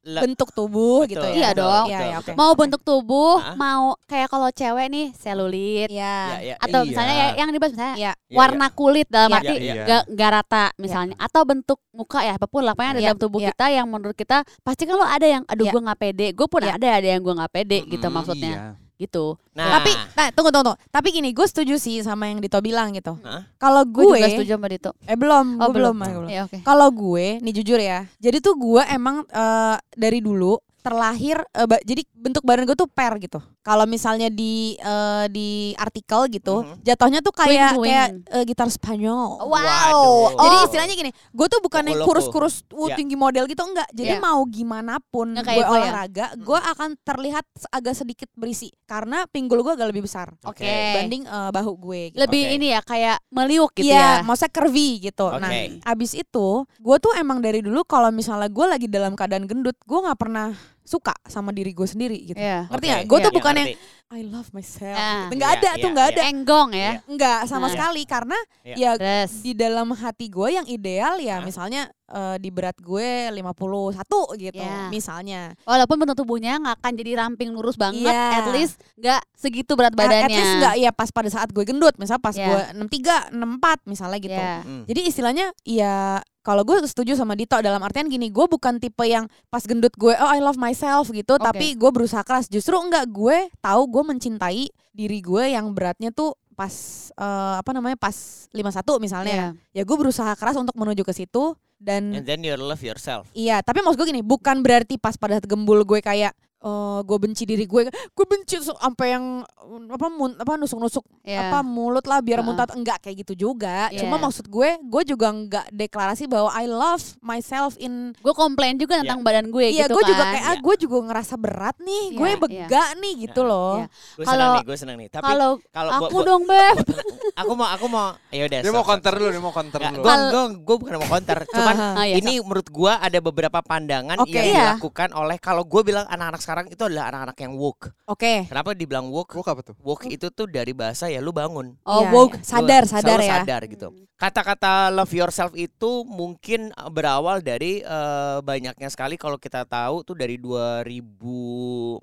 Le- 0.09 0.21
bentuk 0.21 0.50
tubuh 0.50 1.06
gitu 1.06 1.21
Betul, 1.21 1.31
ya. 1.31 1.38
Iya 1.38 1.50
dong. 1.53 1.85
Iya, 1.85 2.00
iya, 2.01 2.15
oke. 2.17 2.31
Mau 2.33 2.51
bentuk 2.53 2.81
tubuh, 2.81 3.38
Hah? 3.38 3.53
mau 3.53 3.83
kayak 4.03 4.25
kalau 4.27 4.50
cewek 4.50 4.88
nih 4.88 5.07
selulit 5.13 5.88
Iya. 5.88 6.17
Iya, 6.27 6.38
iya. 6.41 6.56
atau 6.57 6.81
Iya. 6.81 6.89
misalnya 6.89 7.13
ya- 7.15 7.35
yang 7.38 7.50
dibahas 7.50 7.71
misalnya 7.71 7.95
Iya. 7.95 8.11
Iya, 8.19 8.35
warna 8.35 8.67
kulit 8.69 9.07
dalam 9.07 9.29
Iya, 9.29 9.38
arti 9.39 9.53
iya. 9.56 9.73
nggak 9.79 10.03
nggak 10.09 10.29
rata 10.31 10.63
misalnya 10.75 11.15
atau 11.15 11.41
bentuk 11.44 11.79
muka 11.91 12.19
ya 12.19 12.33
apa 12.33 12.45
pun 12.45 12.61
lah 12.61 12.73
pokoknya 12.73 12.89
ada 12.89 13.00
Iya, 13.00 13.07
dalam 13.07 13.19
tubuh 13.19 13.39
iya. 13.39 13.50
kita 13.50 13.65
yang 13.69 13.88
menurut 13.88 14.15
kita 14.15 14.38
pasti 14.59 14.83
kalau 14.83 15.03
ada 15.03 15.25
yang 15.25 15.44
aduh 15.45 15.63
Iya. 15.63 15.71
gue 15.71 15.81
nggak 15.83 16.00
pede 16.00 16.27
gue 16.31 16.47
pun 16.47 16.62
Iya. 16.62 16.73
ada 16.75 16.88
ada 16.95 17.07
yang 17.07 17.21
gue 17.21 17.33
nggak 17.35 17.51
pede 17.51 17.77
gitu 17.85 18.01
Mm-mm, 18.01 18.15
maksudnya 18.15 18.53
Iya. 18.55 18.88
Gitu 19.00 19.40
Nah, 19.60 19.84
Tapi, 19.84 19.92
nah 20.16 20.28
tunggu 20.31 20.56
tunggu 20.56 20.72
tunggu. 20.72 20.80
Tapi 20.88 21.07
gini, 21.12 21.36
gue 21.36 21.44
setuju 21.44 21.75
sih 21.75 22.00
sama 22.00 22.31
yang 22.31 22.40
Dito 22.40 22.56
bilang 22.63 22.96
gitu. 22.96 23.19
Kalau 23.60 23.84
gue 23.84 24.07
gue, 24.07 24.16
juga 24.16 24.28
setuju 24.31 24.51
sama 24.56 24.68
Dito 24.72 24.92
eh 25.04 25.19
belum, 25.19 25.60
Oh, 25.60 25.68
gue 25.68 25.75
belum. 25.75 25.96
belum, 26.00 26.12
belum. 26.16 26.31
ya 26.31 26.42
oke 26.48 26.63
Kalau 26.63 26.88
gue, 26.96 27.44
nih 27.44 27.54
jujur 27.60 27.75
ya. 27.75 28.07
Jadi 28.24 28.40
tuh 28.40 28.56
gue 28.56 28.80
emang 28.88 29.28
eh, 29.28 29.75
dari 30.00 30.24
dulu 30.24 30.56
terlahir 30.79 31.37
eh, 31.51 31.63
ba- 31.63 31.81
jadi 31.81 32.01
bentuk 32.11 32.41
badan 32.41 32.63
gue 32.63 32.73
tuh 32.73 32.87
per 32.87 33.15
gitu. 33.17 33.39
Kalau 33.59 33.83
misalnya 33.83 34.27
di 34.27 34.73
eh, 34.75 35.25
di 35.27 35.49
artikel 35.75 36.25
gitu, 36.29 36.63
Mhm. 36.63 36.81
jatuhnya 36.81 37.19
tuh 37.19 37.31
kayak 37.31 37.75
Swing, 37.75 37.85
kayak 37.85 38.07
eh, 38.29 38.43
gitar 38.43 38.67
Spanyol. 38.67 39.39
wow 39.39 39.47
Waduh. 39.49 40.25
Jadi 40.39 40.55
Oh. 40.55 40.65
istilahnya 40.65 40.95
gini, 40.95 41.11
gue 41.11 41.47
tuh 41.47 41.59
bukan 41.59 41.83
yang 41.83 42.01
kurus-kurus 42.01 42.63
uh, 42.69 42.87
Ya. 42.87 42.95
tinggi 42.95 43.13
model 43.13 43.45
gitu 43.45 43.61
enggak. 43.61 43.85
Jadi 43.91 44.15
Ya. 44.15 44.19
mau 44.19 44.41
gimana 44.43 44.97
pun 45.03 45.35
gue 45.35 45.53
ya? 45.53 45.67
olahraga, 45.67 46.25
gue 46.35 46.59
akan 46.59 46.95
terlihat 46.99 47.43
agak 47.69 47.93
sedikit 47.93 48.29
berisi 48.33 48.71
karena 48.85 49.27
pinggul 49.27 49.59
gue 49.59 49.73
agak 49.73 49.89
lebih 49.89 50.03
besar 50.03 50.31
oke 50.41 50.59
dibanding 50.59 51.23
eh, 51.23 51.49
bahu 51.51 51.71
gue. 51.77 52.01
Gitu. 52.09 52.17
lebih 52.17 52.41
Oke. 52.41 52.55
ini 52.55 52.67
ya 52.69 52.81
kayak 52.81 53.17
meliuk 53.29 53.71
gitu 53.73 53.87
Iya, 53.87 53.99
ya 54.17 54.23
maksudnya 54.23 54.51
curvy 54.51 54.89
gitu. 55.03 55.27
Nah, 55.31 55.45
Oke. 55.45 55.83
abis 55.83 56.11
itu 56.13 56.47
gue 56.65 56.97
tuh 56.97 57.13
emang 57.13 57.39
dari 57.39 57.59
dulu 57.59 57.83
kalau 57.83 58.09
misalnya 58.09 58.47
gue 58.47 58.65
lagi 58.65 58.87
dalam 58.87 59.13
keadaan 59.13 59.45
gendut, 59.45 59.75
gue 59.79 59.99
nggak 59.99 60.15
pernah 60.15 60.55
suka 60.89 61.13
sama 61.24 61.53
diri 61.53 61.69
gue 61.69 61.86
sendiri 61.86 62.18
gitu. 62.25 62.33
Iya. 62.36 62.65
Ngerti 62.65 62.86
nggak? 62.88 63.03
Gue 63.06 63.18
tuh 63.19 63.30
Iya, 63.30 63.38
bukan 63.38 63.53
yang 63.53 63.69
ngerti. 63.69 63.97
I 64.09 64.25
love 64.25 64.50
myself. 64.50 64.97
Ah. 64.97 65.30
gitu. 65.30 65.38
Nggak 65.38 65.51
Iya, 65.51 65.59
ada 65.59 65.69
iya, 65.69 65.77
tuh 65.77 65.89
nggak 65.91 66.07
iya. 66.07 66.13
ada. 66.15 66.24
enggong 66.27 66.69
ya 66.71 66.81
Iya. 66.81 66.94
Nggak 67.07 67.39
sama 67.45 67.62
Nah. 67.62 67.69
sekali 67.69 68.01
karena 68.03 68.38
Iya. 68.59 68.75
ya 68.75 68.91
terus 68.97 69.31
di 69.39 69.51
dalam 69.53 69.88
hati 69.91 70.25
gue 70.27 70.47
yang 70.50 70.65
ideal 70.65 71.15
ya 71.19 71.38
Hah? 71.38 71.45
misalnya 71.45 71.81
eh, 72.09 72.38
di 72.38 72.50
berat 72.50 72.74
gue 72.75 73.30
51 73.30 74.01
gitu 74.36 74.57
Iya. 74.57 74.89
misalnya. 74.89 75.53
walaupun 75.62 75.95
bentuk 75.95 76.18
tubuhnya 76.18 76.57
nggak 76.57 76.75
akan 76.80 76.94
jadi 76.95 77.12
ramping 77.15 77.53
lurus 77.53 77.77
banget 77.77 78.09
Iya. 78.09 78.25
at 78.36 78.47
least 78.50 78.81
nggak 78.95 79.21
segitu 79.31 79.77
berat 79.77 79.94
At- 79.94 80.00
badannya 80.01 80.25
At 80.25 80.33
least 80.33 80.53
nggak 80.57 80.75
ya 80.80 80.89
pas 80.89 81.09
pada 81.09 81.30
saat 81.30 81.50
gue 81.50 81.62
gendut, 81.62 81.94
misalnya 81.95 82.18
pas 82.19 82.33
Iya. 82.33 82.47
gue 82.50 82.62
63, 82.81 83.30
64 83.30 83.86
misalnya 83.86 84.18
gitu. 84.18 84.33
Iya. 84.36 84.57
Hmm. 84.65 84.83
Jadi 84.86 85.01
istilahnya 85.06 85.45
ya 85.63 86.18
kalau 86.50 86.66
gue 86.66 86.81
setuju 86.81 87.13
sama 87.13 87.38
Dito 87.38 87.54
dalam 87.62 87.78
artian 87.86 88.10
gini, 88.10 88.34
gue 88.34 88.50
bukan 88.50 88.81
tipe 88.81 89.06
yang 89.06 89.30
pas 89.54 89.62
gendut 89.62 89.94
gue 89.94 90.18
oh 90.18 90.30
I 90.34 90.42
love 90.42 90.57
myself 90.57 91.13
gitu, 91.13 91.38
Oke. 91.38 91.46
tapi 91.46 91.78
gue 91.78 91.92
berusaha 91.94 92.25
keras. 92.25 92.50
Justru 92.50 92.74
enggak 92.74 93.06
gue 93.06 93.54
tahu 93.62 93.81
gue 93.86 94.04
mencintai 94.10 94.66
diri 94.90 95.22
gue 95.22 95.54
yang 95.54 95.69
beratnya 95.78 96.10
tuh 96.10 96.34
pas 96.57 96.74
eh, 97.13 97.56
apa 97.62 97.69
namanya 97.69 98.01
pas 98.01 98.50
51 98.50 98.81
misalnya. 98.98 99.54
Iya. 99.54 99.78
Ya 99.78 99.84
gue 99.86 99.94
berusaha 99.94 100.34
keras 100.34 100.57
untuk 100.57 100.74
menuju 100.74 101.06
ke 101.06 101.13
situ 101.13 101.54
dan 101.78 102.18
And 102.18 102.25
then 102.25 102.42
you 102.42 102.57
love 102.57 102.81
yourself. 102.81 103.30
Iya, 103.38 103.62
tapi 103.62 103.86
maksud 103.86 104.01
gue 104.01 104.10
gini, 104.10 104.25
bukan 104.25 104.66
berarti 104.66 104.98
pas 104.98 105.22
pada 105.22 105.38
saat 105.38 105.46
gembul 105.46 105.86
gue 105.86 106.01
kayak 106.01 106.34
eh 106.59 107.00
gue 107.01 107.17
benci 107.17 107.44
diri 107.44 107.63
gue, 107.63 107.88
gue 107.88 108.25
benci 108.25 108.59
sampai 108.59 109.07
yang 109.09 109.47
apa 109.88 110.07
mun, 110.07 110.35
apa 110.35 110.53
nusuk-nusuk 110.56 111.07
Iya. 111.21 111.47
apa 111.47 111.59
mulut 111.61 112.03
lah 112.03 112.19
biar 112.19 112.39
Heeh. 112.39 112.47
muntah 112.47 112.67
enggak 112.69 113.00
kayak 113.00 113.23
gitu 113.23 113.47
juga. 113.47 113.88
Iya. 113.88 114.01
Cuma 114.01 114.17
maksud 114.17 114.44
gue, 114.45 114.69
gue 114.77 115.03
juga 115.06 115.29
enggak 115.29 115.69
deklarasi 115.69 116.25
bahwa 116.25 116.51
I 116.51 116.65
love 116.65 117.00
myself 117.19 117.77
in 117.77 118.11
gue 118.13 118.33
komplain 118.33 118.75
juga 118.75 119.00
tentang 119.00 119.21
badan 119.21 119.47
gue 119.47 119.71
Iya, 119.71 119.85
gitu 119.85 119.95
gue 119.95 120.03
kan 120.03 120.09
juga 120.09 120.23
kayak 120.25 120.44
ah 120.44 120.51
Iya. 120.51 120.61
gue 120.61 120.75
juga 120.79 120.97
ngerasa 121.06 121.35
berat 121.35 121.75
nih, 121.79 122.03
Iya, 122.06 122.17
gue 122.17 122.27
iya. 122.27 122.38
bega 122.38 122.83
nih 122.97 123.13
gitu 123.21 123.41
loh. 123.41 123.75
Iya. 123.77 123.88
Gue 123.88 124.25
Kalau- 124.25 124.33
senang 124.35 124.51
nih, 124.51 124.63
gue 124.65 124.77
senang 124.77 124.97
nih. 124.97 125.07
Tapi 125.09 125.23
kalau 125.25 125.51
kalau 125.69 125.91
aku 125.91 126.03
gua- 126.03 126.12
gua- 126.12 126.27
dong 126.27 126.44
beb 126.44 126.77
aku 127.39 127.51
mau 127.53 127.67
aku 127.69 127.85
mau 127.88 128.07
ya 128.29 128.44
udah. 128.44 128.59
Dia 128.59 128.73
mau 128.73 128.83
counter 128.83 129.13
dulu, 129.13 129.29
dia 129.29 129.39
mau 129.39 129.53
counter 129.53 129.79
dulu. 129.81 130.01
Gue 130.01 130.15
gue 130.27 130.44
gue 130.59 130.75
bukan 130.77 130.94
mau 130.97 131.09
counter, 131.09 131.38
cuman 131.55 131.75
iya, 132.03 132.15
ini 132.17 132.33
menurut 132.39 132.67
gua 132.67 133.00
ada 133.00 133.19
beberapa 133.19 133.59
pandangan 133.62 134.17
yang 134.25 134.45
Iya. 134.45 134.55
dilakukan 134.75 135.13
oleh 135.13 135.38
kalau 135.38 135.63
gue 135.63 135.81
bilang 135.81 136.03
anak-anak 136.05 136.41
sekarang 136.50 136.66
itu 136.66 136.81
adalah 136.81 137.13
anak-anak 137.13 137.38
yang 137.38 137.54
woke. 137.54 137.94
Oke. 138.04 138.50
Kenapa 138.50 138.74
dibilang 138.74 139.06
woke? 139.06 139.30
Woke 139.31 139.46
apa 139.48 139.62
tuh? 139.62 139.78
Woke 139.80 140.10
itu 140.10 140.34
tuh 140.34 140.50
dari 140.50 140.74
bahasa 140.74 141.06
ya 141.06 141.22
lu 141.22 141.30
bangun. 141.30 141.78
oh 141.80 142.01
Iya, 142.01 142.10
woke 142.10 142.36
iya. 142.36 142.44
sadar, 142.44 142.84
Lu 142.84 142.90
sadar 142.90 143.19
ya. 143.22 143.34
sadar 143.38 143.62
gitu. 143.63 143.94
Kata-kata 144.18 144.89
love 144.89 145.13
yourself 145.13 145.53
itu 145.53 146.01
mungkin 146.03 146.74
berawal 146.89 147.39
dari 147.39 147.79
eh, 147.79 148.38
banyaknya 148.41 148.89
sekali 148.89 149.13
kalau 149.13 149.38
kita 149.38 149.62
tahu 149.63 150.01
tuh 150.01 150.18
dari 150.18 150.41
2014, 150.41 152.01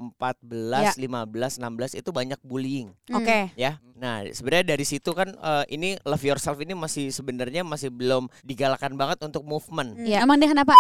15, 0.95 1.59
16 1.59 1.99
itu 1.99 2.11
banyak 2.11 2.39
bullying 2.41 2.95
Hmm. 3.07 3.19
Oke. 3.19 3.51
ya. 3.55 3.83
Nah, 3.97 4.21
sebenarnya 4.29 4.67
dari 4.71 4.85
situ 4.85 5.11
kan 5.11 5.33
eh, 5.33 5.65
ini 5.71 5.97
love 6.03 6.21
yourself 6.23 6.57
ini 6.59 6.73
masih 6.73 7.09
sebenarnya 7.09 7.63
masih 7.63 7.89
belum 7.89 8.31
digalakan 8.43 8.95
banget 8.95 9.19
untuk 9.23 9.43
movement. 9.43 9.97
Iya. 9.99 10.23
emang 10.23 10.37
dia 10.37 10.49
kenapa 10.49 10.73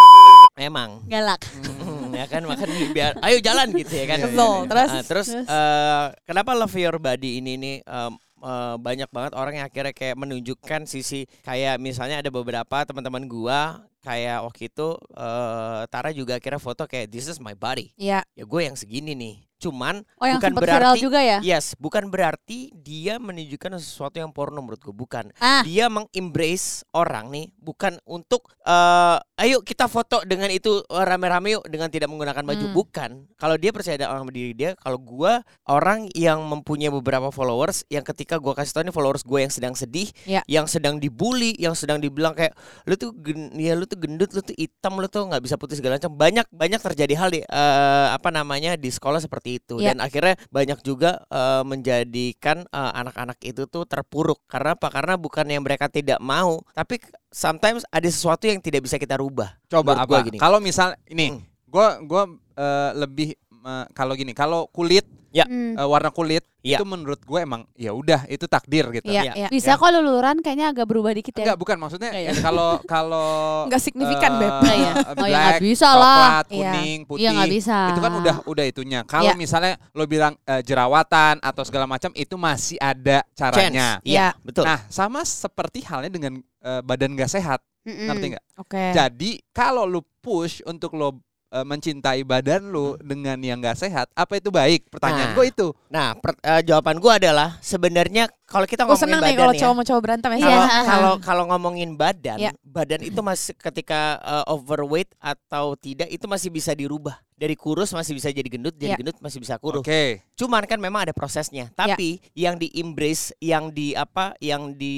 Memang. 0.54 1.02
galak 1.06 1.40
Hmm, 1.56 1.95
ya 2.16 2.26
kan 2.26 2.42
makan 2.42 2.66
biar 2.90 3.12
ayo 3.20 3.38
jalan 3.38 3.68
gitu 3.70 3.92
ya 3.92 4.06
kan. 4.08 4.18
Iya, 4.18 4.26
Betul. 4.26 4.56
iya. 4.56 4.66
Terus 4.66 4.88
Ah, 4.88 5.02
terus 5.04 5.26
Terus? 5.28 5.46
eh, 5.46 6.06
kenapa 6.24 6.50
love 6.52 6.72
your 6.74 6.96
body 6.96 7.38
ini 7.38 7.52
nih 7.54 7.76
em, 7.82 8.12
eh, 8.40 8.74
banyak 8.76 9.08
banget 9.08 9.32
orang 9.36 9.54
yang 9.54 9.66
akhirnya 9.68 9.92
kayak 9.92 10.16
menunjukkan 10.16 10.80
sisi 10.84 11.28
kayak 11.42 11.76
misalnya 11.76 12.18
ada 12.18 12.28
beberapa 12.28 12.82
teman-teman 12.82 13.24
gua 13.26 13.60
kayak 14.00 14.38
waktu 14.40 14.70
itu 14.70 14.88
eh, 15.12 15.80
Tara 15.86 16.10
juga 16.10 16.38
akhirnya 16.38 16.58
foto 16.58 16.86
kayak 16.86 17.06
this 17.06 17.26
is 17.26 17.36
my 17.36 17.52
body. 17.52 17.92
Iya. 17.94 18.24
Ya 18.32 18.44
gue 18.44 18.60
yang 18.62 18.74
segini 18.74 19.12
nih. 19.12 19.36
Cuman 19.56 20.04
oh 20.20 20.26
yang 20.28 20.36
Bukan 20.36 20.52
berarti- 20.52 21.00
juga 21.00 21.18
ya 21.18 21.40
yes, 21.40 21.72
bukan 21.74 22.06
berarti 22.06 22.68
dia 22.76 23.16
menunjukkan 23.16 23.80
sesuatu 23.80 24.16
yang 24.16 24.28
porno 24.28 24.60
menurut 24.60 24.78
gue 24.78 24.92
bukan. 24.92 25.32
ah 25.38 25.64
Dia 25.64 25.88
mengembrace 25.88 26.84
orang 26.92 27.32
nih 27.32 27.48
bukan 27.56 27.96
untuk 28.04 28.52
eh, 28.60 29.16
ayo 29.38 29.60
kita 29.60 29.86
foto 29.86 30.20
dengan 30.22 30.48
itu 30.48 30.82
eh, 30.82 31.04
rame-rame 31.04 31.56
yuk 31.56 31.64
dengan 31.66 31.88
tidak 31.88 32.08
menggunakan 32.08 32.42
baju 32.42 32.66
Hmm. 32.66 32.74
bukan. 32.74 33.10
Kalau 33.36 33.56
dia 33.56 33.70
percaya 33.70 33.96
sama 33.96 34.28
diri 34.28 34.52
dia, 34.52 34.76
kalau 34.76 34.98
gua 34.98 35.40
orang 35.64 36.10
yang 36.12 36.42
mempunyai 36.42 36.90
beberapa 36.90 37.30
followers 37.30 37.84
yang 37.88 38.02
ketika 38.02 38.36
gua 38.36 38.52
kasih 38.52 38.72
tahu 38.72 38.82
nih 38.84 38.92
followers 38.92 39.22
gue 39.22 39.38
yang 39.38 39.48
sedang 39.48 39.72
sedih, 39.72 40.08
Ya. 40.24 40.44
yang 40.44 40.66
sedang 40.66 40.98
dibully, 40.98 41.56
yang 41.56 41.72
sedang 41.72 41.96
dibilang 41.96 42.34
kayak 42.34 42.52
lu 42.84 42.94
tuh 42.94 43.14
gen, 43.14 43.54
ya 43.54 43.72
lu 43.72 43.84
tuh 43.84 43.96
gendut, 43.96 44.32
lu 44.32 44.40
tuh 44.40 44.52
hitam, 44.54 44.98
lu 44.98 45.06
tuh 45.06 45.24
nggak 45.24 45.40
bisa 45.40 45.54
putih 45.54 45.78
segala 45.78 45.96
macam. 45.96 46.12
Banyak 46.12 46.46
banyak 46.50 46.80
terjadi 46.82 47.14
hal 47.14 47.28
di 47.30 47.40
eh, 47.40 48.08
apa 48.10 48.28
namanya 48.28 48.74
di 48.74 48.88
sekolah 48.88 49.18
seperti 49.18 49.45
itu 49.46 49.78
Ya. 49.78 49.94
dan 49.94 50.02
akhirnya 50.02 50.34
banyak 50.50 50.82
juga 50.82 51.22
eh, 51.30 51.62
menjadikan 51.62 52.66
eh, 52.66 52.92
anak-anak 52.98 53.38
itu 53.46 53.64
tuh 53.66 53.86
terpuruk. 53.86 54.42
Karena 54.50 54.74
apa? 54.74 54.90
Karena 54.90 55.14
bukan 55.14 55.46
yang 55.46 55.62
mereka 55.62 55.86
tidak 55.86 56.18
mau, 56.18 56.60
tapi 56.74 56.98
sometimes 57.30 57.86
ada 57.88 58.08
sesuatu 58.10 58.50
yang 58.50 58.58
tidak 58.58 58.82
bisa 58.84 58.98
kita 58.98 59.14
rubah. 59.16 59.54
Coba 59.70 60.02
apa? 60.02 60.06
gua 60.06 60.18
gini. 60.26 60.38
Kalau 60.38 60.58
misal 60.58 60.98
ini, 61.06 61.38
Hmm. 61.38 61.40
gua 61.66 62.02
gua 62.02 62.22
eh, 62.56 62.90
lebih 62.98 63.38
eh, 63.38 63.86
kalau 63.94 64.12
gini, 64.14 64.32
kalau 64.32 64.66
kulit 64.70 65.06
Hmm. 65.44 65.76
eh, 65.76 65.84
warna 65.84 66.08
kulit 66.08 66.40
Iya. 66.62 66.80
itu 66.80 66.84
menurut 66.84 67.20
gue 67.20 67.38
emang 67.38 67.62
ya 67.74 67.92
udah 67.92 68.26
itu 68.26 68.42
takdir 68.44 68.90
gitu. 68.90 69.06
Iya, 69.06 69.22
Iya. 69.22 69.32
iya. 69.36 69.48
Bisa 69.48 69.74
kok 69.74 69.86
luluran 69.86 70.40
kayaknya 70.40 70.72
agak 70.72 70.82
berubah 70.84 71.12
dikit 71.12 71.30
ya. 71.32 71.44
Enggak, 71.44 71.58
bukan 71.60 71.76
maksudnya 71.76 72.10
Enggak 72.10 72.24
ya? 72.24 72.30
eh, 72.32 72.40
kalau 72.40 72.70
kalau 72.82 73.30
Nggak 73.66 73.82
signifikan, 73.82 74.32
eh, 74.32 74.38
Beb. 74.40 74.54
Enggak 74.56 74.76
ya? 74.82 74.92
Oh, 75.14 75.26
ya 75.26 75.36
nggak 75.36 75.52
black, 75.52 75.62
bisa 75.62 75.86
lah. 75.86 75.94
coklat, 75.94 76.46
Iya. 76.48 76.56
kuning, 76.72 76.98
putih. 77.04 77.22
Iya 77.22 77.30
nggak 77.32 77.52
bisa. 77.52 77.78
Itu 77.86 78.00
kan 78.00 78.12
udah 78.16 78.36
udah 78.46 78.64
itunya. 78.64 79.00
Kalau 79.04 79.28
Iya. 79.28 79.34
misalnya 79.36 79.72
lo 79.92 80.04
bilang 80.06 80.32
eh, 80.42 80.62
jerawatan 80.62 81.34
atau 81.38 81.62
segala 81.62 81.84
macam 81.84 82.10
itu 82.12 82.34
masih 82.34 82.78
ada 82.78 83.20
caranya. 83.30 84.00
Iya, 84.02 84.32
betul. 84.40 84.64
Nah, 84.64 84.80
sama 84.88 85.20
seperti 85.22 85.84
halnya 85.84 86.08
dengan 86.08 86.34
eh, 86.58 86.82
badan 86.82 87.14
gak 87.14 87.30
sehat, 87.30 87.62
Mm-mm. 87.82 88.10
ngerti 88.10 88.26
nggak? 88.32 88.44
Oke. 88.58 88.84
Jadi 88.90 89.30
kalau 89.50 89.86
lu 89.86 90.02
push 90.18 90.66
untuk 90.66 90.94
lo 90.94 91.22
eh, 91.48 91.62
mencintai 91.62 92.20
badan 92.22 92.66
lu 92.66 92.98
dengan 92.98 93.38
yang 93.38 93.58
gak 93.58 93.78
sehat, 93.78 94.10
apa 94.12 94.36
itu 94.36 94.48
baik? 94.48 94.88
Pertanyaan 94.88 95.30
Nah. 95.30 95.34
gue 95.34 95.46
itu. 95.46 95.66
Nah, 95.86 96.08
per- 96.14 96.40
eh, 96.40 96.62
jawaban 96.62 96.98
gua 96.98 97.16
adalah 97.16 97.56
sebenarnya 97.60 98.26
kalau 98.44 98.64
kita 98.64 98.82
Gue 98.82 98.90
ngomongin 98.90 99.04
seneng 99.06 99.20
badan 99.20 99.28
nih 99.28 99.36
kalau 99.36 99.52
ya. 99.52 99.60
cowok 99.60 99.74
mau 99.74 99.84
cowok 99.84 100.02
berantem 100.02 100.30
ya. 100.30 100.36
Iya. 100.36 100.46
Kalau 100.46 100.66
kalau 100.86 101.12
kalau 101.18 101.44
ngomongin 101.48 101.90
badan, 101.94 102.38
Iya. 102.38 102.50
Badan 102.76 103.00
itu 103.00 103.20
masih 103.24 103.56
ketika 103.56 104.20
uh, 104.20 104.44
overweight 104.52 105.08
atau 105.16 105.72
tidak 105.74 106.12
itu 106.12 106.28
masih 106.28 106.52
bisa 106.52 106.76
dirubah. 106.76 107.16
Dari 107.36 107.52
kurus 107.52 107.92
masih 107.92 108.16
bisa 108.16 108.32
jadi 108.32 108.48
gendut, 108.48 108.72
jadi 108.80 108.96
Iya. 108.96 109.00
gendut 109.04 109.20
masih 109.20 109.44
bisa 109.44 109.60
kurus. 109.60 109.84
Oke. 109.84 110.24
Cuman 110.40 110.64
kan 110.64 110.80
memang 110.80 111.04
ada 111.04 111.12
prosesnya. 111.12 111.68
Tapi 111.76 112.16
yang 112.32 112.56
di 112.56 112.72
embrace, 112.80 113.28
yang 113.44 113.68
di 113.68 113.92
apa, 113.92 114.32
yang 114.40 114.72
di 114.72 114.96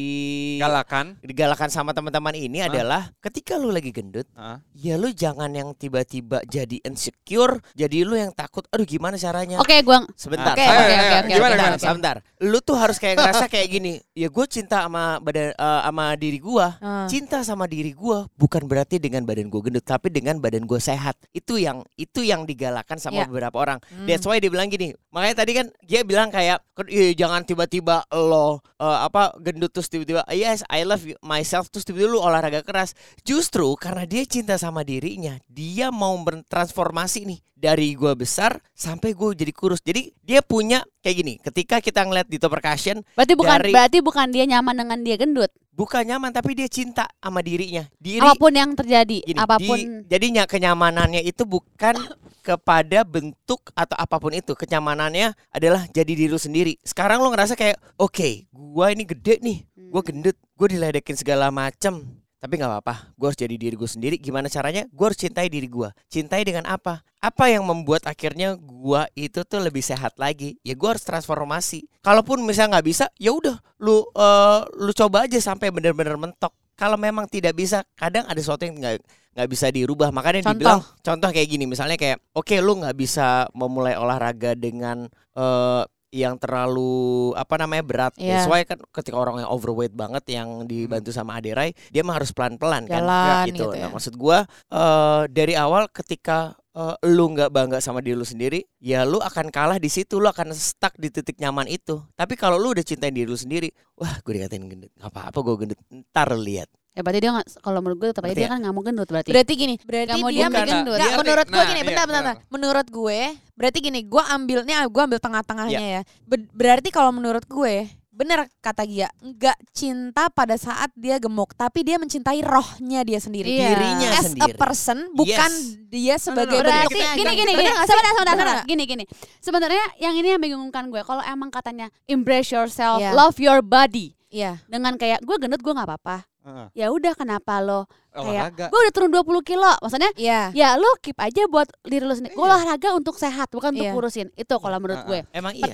Galakan. 0.62 1.18
digalakan 1.18 1.66
sama 1.66 1.90
teman-teman 1.90 2.38
ini 2.38 2.62
Hah? 2.62 2.70
adalah 2.70 3.02
ketika 3.18 3.58
lu 3.58 3.74
lagi 3.74 3.90
gendut, 3.90 4.30
Hah? 4.38 4.62
ya 4.70 4.94
lu 4.94 5.10
jangan 5.10 5.50
yang 5.50 5.74
tiba-tiba 5.74 6.38
jadi 6.46 6.78
insecure, 6.86 7.58
jadi 7.74 8.06
lu 8.06 8.14
yang 8.14 8.30
takut. 8.30 8.62
Aduh 8.70 8.86
gimana 8.86 9.18
caranya? 9.18 9.58
Oke, 9.58 9.74
gua 9.82 10.06
Sebentar. 10.14 10.54
Oke, 10.54 10.62
oke, 10.62 10.94
oke, 10.94 11.18
Gimana. 11.26 11.26
Sebentar, 11.26 11.66
gimana? 11.74 11.78
sebentar. 11.82 12.16
Lu 12.38 12.58
tuh 12.62 12.78
harus 12.78 13.02
kayak 13.02 13.18
ngerasa 13.18 13.44
kayak 13.50 13.66
gini. 13.66 13.92
Ya 14.14 14.30
gue 14.30 14.46
cinta 14.46 14.86
sama 14.86 15.18
badan 15.18 15.58
eh, 15.58 15.80
sama 15.82 16.14
diri 16.14 16.38
gua. 16.38 16.78
Ah. 16.78 17.10
Cinta 17.10 17.42
sama 17.42 17.66
diri 17.68 17.92
gua 17.92 18.24
bukan 18.34 18.64
berarti 18.64 18.96
dengan 18.96 19.22
badan 19.22 19.46
gue 19.46 19.60
gendut, 19.60 19.84
tapi 19.84 20.08
dengan 20.08 20.40
badan 20.40 20.64
gue 20.64 20.80
sehat. 20.80 21.20
Itu 21.30 21.60
yang 21.60 21.84
itu 21.94 22.24
yang 22.24 22.42
digalakan 22.42 22.96
sama 22.96 23.22
Ya. 23.22 23.26
beberapa 23.28 23.54
orang. 23.54 23.78
Hmm. 23.86 24.08
That's 24.08 24.24
why 24.24 24.40
dia 24.40 24.48
bilang 24.48 24.66
gini. 24.66 24.96
Makanya 25.12 25.36
tadi 25.38 25.52
kan 25.52 25.66
dia 25.84 26.00
bilang 26.02 26.32
kayak 26.32 26.64
"Ih, 26.88 27.12
jangan 27.12 27.44
tiba-tiba 27.44 28.08
lo 28.10 28.64
eh, 28.80 28.98
apa 29.04 29.36
gendut 29.38 29.70
terus 29.70 29.86
tiba-tiba 29.86 30.24
yes 30.32 30.64
I 30.66 30.88
love 30.88 31.04
you- 31.04 31.20
myself 31.20 31.68
terus 31.68 31.84
tiba-tiba 31.84 32.08
lu 32.08 32.18
olahraga 32.18 32.64
keras. 32.64 32.96
Justru 33.20 33.76
karena 33.76 34.08
dia 34.08 34.24
cinta 34.24 34.56
sama 34.56 34.80
dirinya, 34.80 35.36
dia 35.46 35.92
mau 35.92 36.16
bertransformasi 36.48 37.28
nih 37.28 37.40
dari 37.52 37.98
gua 37.98 38.14
besar 38.14 38.62
sampai 38.70 39.12
gue 39.12 39.34
jadi 39.34 39.50
kurus. 39.50 39.82
Jadi 39.82 40.14
dia 40.22 40.40
punya 40.40 40.86
kayak 41.02 41.16
gini. 41.18 41.34
Ketika 41.42 41.82
kita 41.82 42.06
ngeliat 42.06 42.30
di 42.30 42.38
top 42.38 42.54
percussion 42.54 43.02
berarti 43.12 43.34
bukan 43.34 43.58
Dari- 43.58 43.74
berarti 43.74 43.98
bukan 43.98 44.26
dia 44.30 44.46
nyaman 44.46 44.78
dengan 44.78 44.98
dia 45.02 45.18
gendut. 45.18 45.50
Bukan 45.78 46.02
nyaman 46.02 46.34
tapi 46.34 46.58
dia 46.58 46.66
cinta 46.66 47.06
sama 47.22 47.38
dirinya. 47.38 47.86
Diri 48.02 48.18
Apa 48.18 48.34
pun 48.34 48.50
yang 48.50 48.74
terjadi, 48.74 49.22
Gini, 49.22 49.38
apa 49.38 49.62
pun 49.62 49.78
di- 49.78 50.10
jadinya 50.10 50.42
kenyamanannya 50.42 51.22
itu 51.22 51.46
bukan 51.46 51.94
kepada 52.46 53.06
bentuk 53.06 53.70
atau 53.78 53.94
apa 53.94 54.18
pun 54.18 54.34
itu. 54.34 54.58
Kenyamanannya 54.58 55.38
adalah 55.54 55.86
jadi 55.94 56.10
diri 56.10 56.26
lu 56.26 56.40
sendiri. 56.42 56.74
Sekarang 56.82 57.22
lu 57.22 57.30
ngerasa 57.30 57.54
kayak, 57.54 57.78
oke, 57.94 58.50
gua 58.50 58.90
ini 58.90 59.06
gede 59.06 59.38
nih, 59.38 59.58
gua 59.94 60.02
gendut, 60.02 60.34
gua 60.58 60.66
diledekin 60.66 61.14
segala 61.14 61.54
macem. 61.54 62.02
Tapi 62.38 62.54
nggak 62.54 62.70
apa-apa, 62.70 62.94
gue 63.18 63.26
harus 63.26 63.38
jadi 63.38 63.54
diri 63.58 63.74
gue 63.74 63.90
sendiri. 63.90 64.14
Gimana 64.14 64.46
caranya? 64.46 64.86
Gue 64.94 65.10
harus 65.10 65.18
cintai 65.18 65.50
diri 65.50 65.66
gue. 65.66 65.90
Cintai 66.06 66.46
dengan 66.46 66.70
apa? 66.70 67.02
Apa 67.18 67.50
yang 67.50 67.66
membuat 67.66 68.06
akhirnya 68.06 68.54
gua 68.54 69.10
itu 69.18 69.42
tuh 69.42 69.58
lebih 69.58 69.82
sehat 69.82 70.14
lagi? 70.22 70.54
Ya 70.62 70.78
gue 70.78 70.86
harus 70.86 71.02
transformasi. 71.02 71.90
Kalaupun 71.98 72.38
misalnya 72.46 72.78
nggak 72.78 72.86
bisa, 72.86 73.10
ya 73.18 73.34
udah, 73.34 73.58
lu 73.82 74.06
eh, 74.14 74.60
lu 74.78 74.94
coba 74.94 75.26
aja 75.26 75.34
sampai 75.42 75.74
bener-bener 75.74 76.14
mentok. 76.14 76.54
Kalau 76.78 76.94
memang 76.94 77.26
tidak 77.26 77.58
bisa, 77.58 77.82
kadang 77.98 78.22
ada 78.30 78.38
sesuatu 78.38 78.62
yang 78.62 78.78
nggak 78.78 79.02
nggak 79.34 79.48
bisa 79.50 79.66
dirubah. 79.74 80.14
Makanya 80.14 80.46
Contoh. 80.46 80.54
dibilang 80.54 80.80
contoh 81.02 81.28
kayak 81.34 81.48
gini, 81.50 81.66
misalnya 81.66 81.98
kayak, 81.98 82.22
oke 82.38 82.54
lu 82.62 82.78
nggak 82.86 82.94
bisa 82.94 83.50
memulai 83.50 83.98
olahraga 83.98 84.54
dengan 84.54 85.10
eh, 85.34 85.82
yang 86.08 86.40
terlalu 86.40 87.32
apa 87.36 87.54
namanya 87.60 87.84
berat. 87.84 88.12
Iya. 88.16 88.40
That's 88.44 88.48
why 88.48 88.64
kan 88.64 88.80
ketika 88.92 89.16
orang 89.16 89.44
yang 89.44 89.50
overweight 89.52 89.92
banget 89.92 90.24
yang 90.32 90.64
dibantu 90.64 91.12
sama 91.12 91.36
Aderai, 91.36 91.76
dia 91.92 92.00
mah 92.00 92.16
harus 92.16 92.32
pelan-pelan 92.32 92.88
kan. 92.88 93.02
Jalan 93.04 93.44
gitu. 93.52 93.68
gitu 93.68 93.76
ya. 93.76 93.88
Nah, 93.88 93.90
maksud 93.92 94.14
gua 94.16 94.48
eh, 94.72 95.22
dari 95.28 95.54
awal 95.54 95.92
ketika 95.92 96.56
eh, 96.72 96.96
lu 97.12 97.36
nggak 97.36 97.52
bangga 97.52 97.78
sama 97.84 98.00
diri 98.00 98.16
lu 98.16 98.24
sendiri, 98.24 98.64
ya 98.80 99.04
lu 99.04 99.20
akan 99.20 99.52
kalah 99.52 99.76
di 99.76 99.92
situ, 99.92 100.16
lu 100.16 100.28
akan 100.28 100.56
stuck 100.56 100.96
di 100.96 101.12
titik 101.12 101.36
nyaman 101.36 101.68
itu. 101.68 102.00
Tapi 102.16 102.34
kalau 102.40 102.56
lu 102.56 102.72
udah 102.72 102.84
cintain 102.84 103.12
diri 103.12 103.28
lu 103.28 103.36
sendiri, 103.36 103.68
wah 104.00 104.16
gue 104.24 104.32
dikatain 104.32 104.64
gendut, 104.64 104.92
nggak 104.96 105.12
apa-apa 105.12 105.38
gue 105.44 105.54
gendut, 105.66 105.80
ntar 105.92 106.32
lihat. 106.32 106.72
Ya 106.98 107.02
berarti 107.06 107.20
dia 107.22 107.30
nggak 107.30 107.46
kalau 107.62 107.78
menurut 107.78 107.98
gue 108.02 108.08
tetap 108.10 108.26
aja 108.26 108.34
dia 108.34 108.42
ya? 108.42 108.50
kan 108.50 108.58
nggak 108.58 108.74
mau 108.74 108.82
gendut 108.82 109.06
berarti. 109.06 109.30
Berarti 109.30 109.52
gini, 109.54 109.74
berarti 109.78 110.10
Nggak 110.10 110.18
mau 110.18 110.30
dia 110.30 110.42
Bukan, 110.42 110.66
gendut. 110.66 110.74
Enggak, 110.90 110.98
dia- 111.06 111.18
menurut 111.22 111.46
gue 111.46 111.54
nah, 111.54 111.68
gini, 111.68 111.78
iya, 111.78 111.86
bentar, 111.86 112.04
bentar, 112.04 112.20
benar. 112.20 112.34
bentar. 112.34 112.50
Menurut 112.50 112.86
gue, 112.90 113.18
berarti 113.54 113.78
gini, 113.78 114.00
gue 114.02 114.22
ambilnya, 114.24 114.76
gue 114.84 115.02
ambil 115.04 115.20
tengah-tengahnya 115.22 115.78
ya. 115.78 116.02
Be- 116.24 116.50
berarti 116.50 116.88
kalau 116.90 117.14
menurut 117.14 117.46
gue, 117.46 117.74
bener 118.10 118.50
kata 118.58 118.82
Gia, 118.82 119.06
nggak 119.16 119.54
cinta 119.70 120.26
pada 120.26 120.58
saat 120.58 120.90
dia 120.92 121.22
gemuk, 121.22 121.54
tapi 121.54 121.86
dia 121.86 122.02
mencintai 122.02 122.42
rohnya 122.42 123.06
dia 123.06 123.22
sendiri. 123.22 123.46
Iya. 123.46 123.68
Dirinya 123.70 124.08
As 124.10 124.18
a 124.18 124.22
sendiri. 124.26 124.58
person, 124.58 124.98
bukan 125.14 125.50
dia 125.86 126.18
sebagai 126.18 126.58
no, 126.58 126.66
Berarti 126.66 126.98
bentuknya. 126.98 127.14
gini 127.14 127.32
gini 127.38 127.52
gini. 127.54 127.70
Sebentar 127.78 128.12
sebentar? 128.12 128.58
Gini 128.66 128.82
gini. 128.84 129.04
Sebenarnya 129.38 129.84
yang 129.96 130.18
ini 130.18 130.34
yang 130.34 130.42
bingungkan 130.42 130.90
gue. 130.90 130.98
Kalau 131.00 131.22
emang 131.22 131.46
katanya 131.48 131.94
embrace 132.04 132.50
yourself, 132.50 132.98
Iya. 132.98 133.14
love 133.14 133.38
your 133.38 133.62
body. 133.62 134.18
Iya. 134.28 134.60
Dengan 134.66 134.98
kayak 134.98 135.22
gue 135.22 135.36
gendut 135.38 135.62
gue 135.62 135.70
nggak 135.70 135.86
apa-apa. 135.86 136.26
Heeh. 136.48 136.66
Ya 136.74 136.86
udah 136.88 137.12
kenapa 137.12 137.60
lo 137.60 137.84
kayak 138.08 138.24
Olahraga. 138.48 138.64
gue 138.72 138.78
udah 138.80 138.92
turun 138.92 139.10
20 139.12 139.44
kilo. 139.44 139.68
Maksudnya 139.78 140.10
Iya. 140.16 140.40
ya 140.50 140.68
lo 140.74 140.88
keep 140.98 141.18
aja 141.18 141.44
buat 141.44 141.68
diri 141.84 142.02
lo 142.02 142.16
sendiri. 142.16 142.32
Gue 142.32 142.40
Iya. 142.40 142.56
olahraga 142.56 142.88
untuk 142.96 143.14
sehat 143.14 143.52
bukan 143.52 143.76
untuk 143.76 143.84
Iya. 143.84 143.92
kurusin. 143.92 144.26
Itu 144.32 144.56
kalau 144.56 144.80
menurut 144.80 145.04
gue. 145.04 145.20
Emang 145.30 145.52
iya. 145.52 145.64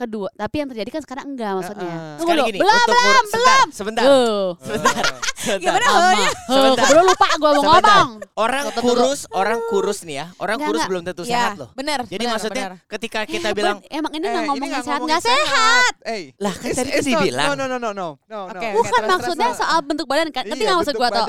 Kedua. 0.00 0.28
Tapi 0.32 0.54
yang 0.56 0.68
terjadi 0.70 0.90
kan 0.90 1.02
sekarang 1.04 1.24
enggak 1.28 1.52
maksudnya. 1.52 1.84
Heeh. 1.86 2.16
Tunggu 2.16 2.24
Sekarang 2.24 2.40
dulu. 2.40 2.48
gini, 2.48 2.58
Belum 2.58 2.72
untuk 2.72 2.96
belum, 2.96 3.24
sebentar, 3.26 3.60
sebentar, 3.70 4.02
Oh. 4.02 4.48
sebentar, 4.58 4.94
sebentar. 5.44 5.60
Gimana 5.60 5.86
Lama. 5.86 6.28
Sebentar. 6.42 6.88
Lupa 7.00 7.26
gue 7.30 7.50
mau 7.50 7.52
Sebentar. 7.60 7.96
ngomong. 8.00 8.10
Orang 8.32 8.64
kurus, 8.74 9.20
orang 9.30 9.60
kurus 9.68 9.98
nih 10.00 10.16
ya, 10.16 10.26
orang 10.34 10.56
Enggak, 10.56 10.66
kurus 10.66 10.80
enggak. 10.80 10.90
belum 10.90 11.02
tentu 11.04 11.22
Iya, 11.22 11.32
sehat 11.36 11.52
loh. 11.54 11.68
bener. 11.74 11.98
Jadi 12.02 12.16
bener, 12.16 12.32
maksudnya 12.32 12.64
bener. 12.66 12.88
ketika 12.88 13.20
kita 13.22 13.46
Eh, 13.46 13.54
bilang, 13.54 13.76
emang 13.86 14.10
ini 14.10 14.24
Eh, 14.24 14.30
nggak 14.30 14.44
ngomongin 14.46 14.70
nggak 14.70 14.84
sehat 14.86 15.00
nggak 15.02 15.22
sehat. 15.22 15.92
Eh, 16.02 16.22
Lah, 16.38 16.54
kan 16.54 16.70
tadi 16.70 16.88
kan 16.88 16.96
not- 16.96 17.04
dibilang. 17.04 17.48
No, 17.50 17.64
no, 17.68 17.76
no, 17.76 17.90
no. 17.92 18.08
Bukan 18.72 19.02
maksudnya 19.06 19.48
soal 19.52 19.78
bentuk 19.82 20.06
badan 20.06 20.28
kan. 20.30 20.42
Ngerti 20.42 20.56
Iya, 20.58 20.66
nggak 20.66 20.78
maksud 20.80 20.94
gue 20.96 21.08
tuh? 21.10 21.26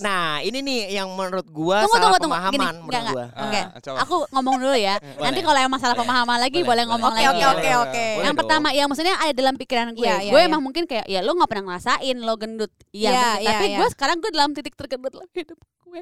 nah 0.00 0.40
ini 0.40 0.58
nih 0.60 0.80
yang 0.94 1.12
menurut 1.12 1.44
gua 1.46 1.84
Tunggu, 1.84 1.92
salah 1.94 2.16
tunggu, 2.16 2.18
tunggu. 2.24 2.36
pemahaman 2.40 2.74
menurut 2.80 3.04
gua. 3.12 3.24
Ah, 3.30 3.42
Oke, 3.44 3.60
aku 3.94 4.16
ngomong 4.30 4.56
dulu 4.58 4.72
ya. 4.74 4.96
Nanti 5.20 5.40
kalau 5.40 5.58
yang 5.58 5.68
masalah 5.68 5.92
pemahaman 5.92 6.38
lagi 6.38 6.64
Boleh, 6.64 6.84
ngomong 6.86 7.12
lagi. 7.12 7.28
oke, 7.28 7.38
ya. 7.38 7.48
oke, 7.52 7.70
oke. 7.84 8.06
Boleh 8.14 8.24
Yang 8.24 8.34
dong. 8.34 8.40
pertama 8.46 8.68
ya 8.70 8.84
maksudnya 8.86 9.14
ada 9.18 9.32
dalam 9.34 9.54
pikiran 9.58 9.88
gue. 9.92 10.06
Iya, 10.06 10.16
iya, 10.24 10.30
gue 10.32 10.40
iya. 10.40 10.48
emang 10.48 10.62
mungkin 10.62 10.84
kayak 10.86 11.06
ya 11.10 11.20
lo 11.20 11.34
nggak 11.34 11.50
pernah 11.50 11.64
ngerasain 11.74 12.16
lo 12.22 12.34
gendut. 12.38 12.72
Iya, 12.94 13.10
mungkin. 13.10 13.42
iya, 13.42 13.48
tapi 13.50 13.64
iya. 13.66 13.76
gue 13.82 13.88
sekarang 13.92 14.16
gue 14.22 14.30
dalam 14.30 14.50
titik 14.54 14.74
tergendut 14.78 15.12
dalam 15.12 15.28
hidup 15.34 15.58
gue. 15.84 16.00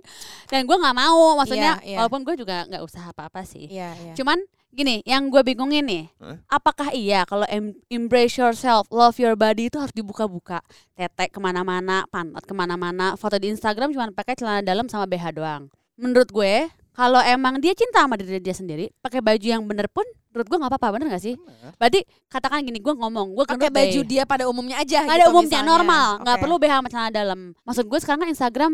Dan 0.49 0.61
gue 0.65 0.77
nggak 0.77 0.97
mau 0.97 1.37
maksudnya 1.41 1.73
Iya, 1.81 1.89
iya. 1.89 1.97
walaupun 2.01 2.21
gue 2.25 2.35
juga 2.37 2.65
nggak 2.69 2.83
usah 2.85 3.03
apa-apa 3.11 3.43
sih. 3.45 3.67
Iya, 3.69 3.93
iya. 3.97 4.15
Cuman 4.17 4.41
gini, 4.73 5.05
yang 5.05 5.29
gue 5.29 5.45
bingungin 5.45 5.85
nih, 5.85 6.05
Hah? 6.17 6.41
apakah 6.49 6.97
iya 6.97 7.29
kalau 7.29 7.45
em- 7.53 7.77
embrace 7.93 8.41
yourself, 8.41 8.89
love 8.89 9.21
your 9.21 9.37
body 9.37 9.69
itu 9.69 9.77
harus 9.77 9.93
dibuka-buka, 9.93 10.65
tetek 10.97 11.29
ke 11.29 11.41
mana-mana, 11.45 12.09
pantat 12.09 12.41
ke 12.49 12.55
mana-mana, 12.57 13.13
foto 13.21 13.37
di 13.37 13.53
Instagram 13.53 13.93
cuma 13.93 14.09
pakai 14.17 14.33
celana 14.33 14.65
dalam 14.65 14.89
sama 14.89 15.05
BH 15.05 15.37
doang. 15.37 15.69
Menurut 16.01 16.33
gue, 16.33 16.73
kalau 16.97 17.21
emang 17.21 17.61
dia 17.61 17.77
cinta 17.77 18.01
sama 18.01 18.17
diri 18.17 18.41
dia 18.41 18.57
sendiri, 18.57 18.89
pakai 19.05 19.21
baju 19.21 19.45
yang 19.45 19.61
bener 19.69 19.93
pun, 19.93 20.09
menurut 20.33 20.49
gue 20.49 20.59
nggak 20.59 20.73
apa-apa, 20.73 20.89
bener 20.97 21.07
gak 21.13 21.23
sih? 21.23 21.37
Berarti 21.77 22.01
katakan 22.27 22.65
gini, 22.65 22.81
gue 22.81 22.91
ngomong, 22.91 23.37
gue 23.37 23.45
Pakai 23.45 23.69
baju 23.69 24.01
deh. 24.01 24.09
dia 24.09 24.25
pada 24.25 24.49
umumnya 24.49 24.81
aja 24.81 25.05
ada 25.05 25.23
gitu 25.23 25.31
umumnya 25.31 25.61
misalnya. 25.61 25.71
normal, 25.71 26.07
nggak 26.25 26.37
Oke. 26.37 26.43
perlu 26.43 26.55
BH 26.57 26.73
sama 26.73 26.89
celana 26.89 27.11
dalam. 27.13 27.41
Maksud 27.63 27.85
gue 27.87 27.99
sekarang 28.01 28.21
kan 28.25 28.31
Instagram 28.33 28.73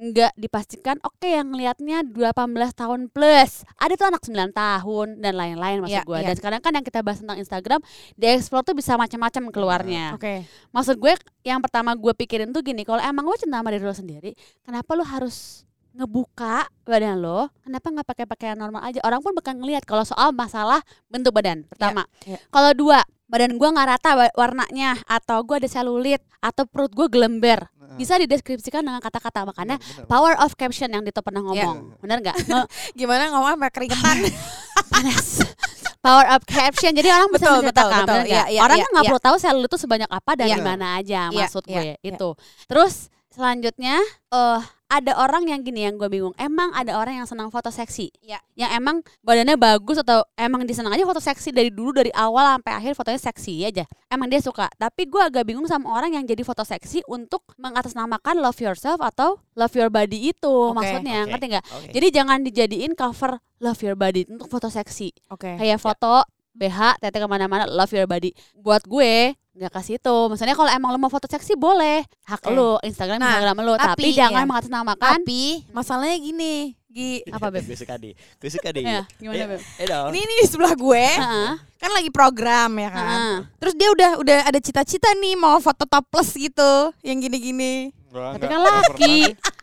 nggak 0.00 0.32
dipastikan 0.32 0.96
oke 1.04 1.28
yang 1.28 1.52
ngelihatnya 1.52 2.00
18 2.00 2.32
tahun 2.72 3.12
plus 3.12 3.68
ada 3.76 3.92
tuh 3.92 4.08
anak 4.08 4.24
9 4.24 4.48
tahun 4.48 5.20
dan 5.20 5.36
lain-lain 5.36 5.84
maksud 5.84 5.92
Iya, 5.92 6.08
gue 6.08 6.16
iya. 6.16 6.26
dan 6.32 6.34
sekarang 6.40 6.60
kan 6.64 6.72
yang 6.72 6.86
kita 6.88 7.04
bahas 7.04 7.20
tentang 7.20 7.36
Instagram 7.36 7.84
di 8.16 8.24
explore 8.24 8.64
tuh 8.64 8.72
bisa 8.72 8.96
macam-macam 8.96 9.52
keluarnya 9.52 10.16
Oke. 10.16 10.48
maksud 10.72 10.96
gue 10.96 11.12
yang 11.44 11.60
pertama 11.60 11.92
gue 11.92 12.16
pikirin 12.16 12.48
tuh 12.48 12.64
gini 12.64 12.80
kalau 12.80 12.96
emang 12.96 13.28
lo 13.28 13.36
cinta 13.36 13.60
sama 13.60 13.68
diri 13.68 13.84
lo 13.84 13.92
sendiri 13.92 14.32
kenapa 14.64 14.88
lo 14.96 15.04
harus 15.04 15.68
ngebuka 15.90 16.70
badan 16.86 17.18
lo 17.18 17.50
kenapa 17.62 17.86
nggak 17.90 18.06
pakai 18.06 18.24
pakaian 18.26 18.58
normal 18.58 18.82
aja 18.86 19.02
orang 19.02 19.20
pun 19.22 19.34
bakal 19.34 19.58
ngelihat 19.58 19.82
kalau 19.82 20.06
soal 20.06 20.30
masalah 20.30 20.80
bentuk 21.10 21.34
badan 21.34 21.66
pertama 21.66 22.06
iya. 22.26 22.38
kalau 22.50 22.70
dua 22.74 23.02
badan 23.30 23.54
gue 23.58 23.68
nggak 23.70 23.88
rata 23.94 24.10
wa- 24.18 24.34
warnanya 24.34 24.98
atau 25.06 25.42
gue 25.46 25.62
ada 25.62 25.70
selulit 25.70 26.22
atau 26.42 26.66
perut 26.66 26.90
gue 26.94 27.06
gelember 27.10 27.66
bisa 27.98 28.14
dideskripsikan 28.22 28.86
dengan 28.86 29.02
kata-kata 29.02 29.42
makanya 29.42 29.76
power 30.06 30.38
of 30.38 30.54
caption 30.54 30.94
yang 30.94 31.02
Dito 31.02 31.22
pernah 31.26 31.42
ngomong 31.42 31.98
bener 31.98 32.22
nggak 32.22 32.38
Gimana 32.98 33.34
ngomong 33.34 33.58
sampai 33.58 33.70
keringetan? 33.74 34.16
panas 34.94 35.42
power 36.00 36.26
up 36.32 36.42
caption. 36.48 36.96
Jadi 36.96 37.08
orang 37.12 37.28
bisa 37.28 37.46
Betul, 37.60 37.60
bener? 37.60 38.24
Iya, 38.24 38.44
iya, 38.48 38.60
orang 38.64 38.80
iya, 38.80 38.84
kan 38.84 38.90
nggak 38.90 39.04
iya. 39.04 39.10
perlu 39.12 39.22
tahu 39.22 39.36
sel 39.36 39.56
lu 39.60 39.68
tuh 39.68 39.80
sebanyak 39.80 40.08
apa 40.08 40.32
dan 40.36 40.48
Iya. 40.48 40.56
di 40.56 40.62
mana 40.64 40.86
aja. 40.96 41.20
Iya, 41.28 41.38
Maksud 41.44 41.64
iya, 41.68 41.74
gue 41.76 41.84
iya. 41.84 41.94
itu. 42.16 42.28
Terus 42.66 43.12
selanjutnya 43.30 43.96
eh 44.32 44.60
ada 44.90 45.14
orang 45.22 45.46
yang 45.46 45.62
gini 45.62 45.86
yang 45.86 45.94
gue 45.94 46.10
bingung. 46.10 46.34
Emang 46.34 46.74
ada 46.74 46.98
orang 46.98 47.22
yang 47.22 47.28
senang 47.30 47.46
foto 47.54 47.70
seksi? 47.70 48.10
Iya. 48.26 48.42
Yang 48.58 48.70
emang 48.74 48.96
badannya 49.22 49.54
bagus 49.54 50.02
atau 50.02 50.26
emang 50.34 50.66
disenang 50.66 50.90
aja 50.90 51.06
foto 51.06 51.22
seksi 51.22 51.54
dari 51.54 51.70
dulu 51.70 51.94
dari 51.94 52.10
awal 52.10 52.58
sampai 52.58 52.74
akhir 52.74 52.92
fotonya 52.98 53.22
seksi 53.22 53.62
aja. 53.62 53.86
Emang 54.10 54.26
dia 54.26 54.42
suka. 54.42 54.66
Tapi 54.74 55.06
gue 55.06 55.22
agak 55.22 55.46
bingung 55.46 55.70
sama 55.70 55.94
orang 55.94 56.18
yang 56.18 56.26
jadi 56.26 56.42
foto 56.42 56.66
seksi 56.66 57.06
untuk 57.06 57.46
mengatasnamakan 57.54 58.42
love 58.42 58.58
yourself 58.58 58.98
atau 58.98 59.38
love 59.54 59.70
your 59.78 59.94
body 59.94 60.34
itu. 60.34 60.50
Oke, 60.50 60.74
Maksudnya 60.82 61.22
oke. 61.22 61.28
ngerti 61.38 61.46
nggak? 61.54 61.64
Oke. 61.70 61.88
Jadi 61.94 62.06
jangan 62.10 62.38
dijadiin 62.42 62.92
cover 62.98 63.38
love 63.62 63.78
your 63.86 63.94
body 63.94 64.26
untuk 64.26 64.50
foto 64.50 64.66
seksi. 64.66 65.14
Oke. 65.30 65.54
Kayak 65.54 65.78
foto 65.78 66.26
BH, 66.50 66.98
tete 66.98 67.22
ke 67.22 67.28
mana-mana, 67.30 67.70
love 67.70 67.94
your 67.94 68.10
body. 68.10 68.34
Buat 68.58 68.82
gue 68.90 69.38
nggak 69.60 69.70
ke 69.70 69.80
situ. 69.84 70.16
Maksudnya 70.26 70.56
kalau 70.56 70.72
emang 70.72 70.90
lo 70.90 70.98
mau 70.98 71.06
foto 71.06 71.28
seksi 71.28 71.52
boleh, 71.52 72.00
hak 72.24 72.40
Oke. 72.42 72.56
lu, 72.56 72.80
Instagram 72.80 73.20
Nah, 73.20 73.28
Instagram 73.30 73.56
lu. 73.60 73.72
Tapi, 73.76 73.92
tapi, 73.92 74.08
jangan 74.16 74.42
ya. 74.42 74.48
mengatasnamakan. 74.48 75.10
Tapi 75.20 75.42
masalahnya 75.68 76.16
gini, 76.16 76.54
Gi. 76.88 77.22
Apa, 77.28 77.54
Beb? 77.54 77.62
Gue 77.62 77.76
suka 77.76 77.94
deh. 77.94 78.16
Gue 78.16 78.50
suka 78.50 78.68
deh. 78.72 78.82
Ya, 78.82 79.06
gimana 79.14 79.36
Eh, 79.36 79.46
Beb? 79.46 79.60
Eh 79.78 79.86
dong. 79.86 80.10
Ini 80.10 80.18
ini 80.18 80.34
di 80.34 80.46
sebelah 80.48 80.74
gue 80.74 81.06
kan 81.76 81.90
lagi 81.92 82.10
program 82.10 82.70
ya 82.74 82.90
kan. 82.90 83.18
Terus 83.56 83.74
dia 83.76 83.88
udah 83.88 84.10
udah 84.18 84.38
ada 84.42 84.58
cita-cita 84.58 85.12
nih 85.14 85.32
mau 85.32 85.60
foto 85.60 85.84
topless 85.84 86.34
gitu, 86.34 86.90
yang 87.00 87.20
gini-gini. 87.20 87.94
Tapi 88.10 88.42
kan 88.42 88.58
laki. 88.58 89.16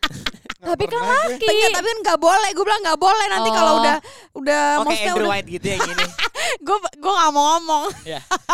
Tapi 0.68 0.84
kan 0.88 1.02
laki. 1.04 1.52
Tapi 1.70 1.86
kan 1.86 1.98
nggak 2.02 2.18
boleh. 2.18 2.50
Gue 2.52 2.64
bilang 2.64 2.82
nggak 2.82 2.98
boleh 2.98 3.26
nanti 3.28 3.50
kalau 3.52 3.72
Oh. 3.76 3.82
udah 3.84 3.96
udah 4.34 4.62
Oke, 4.80 4.86
maksudnya 4.88 5.12
Andrew 5.12 5.26
udah 5.28 5.32
White 5.36 5.50
gitu 5.52 5.66
yang 5.68 5.82
gini. 5.84 6.06
gue 6.58 6.78
gue 6.96 7.12
nggak 7.14 7.32
mau 7.32 7.46
ngomong. 7.54 7.86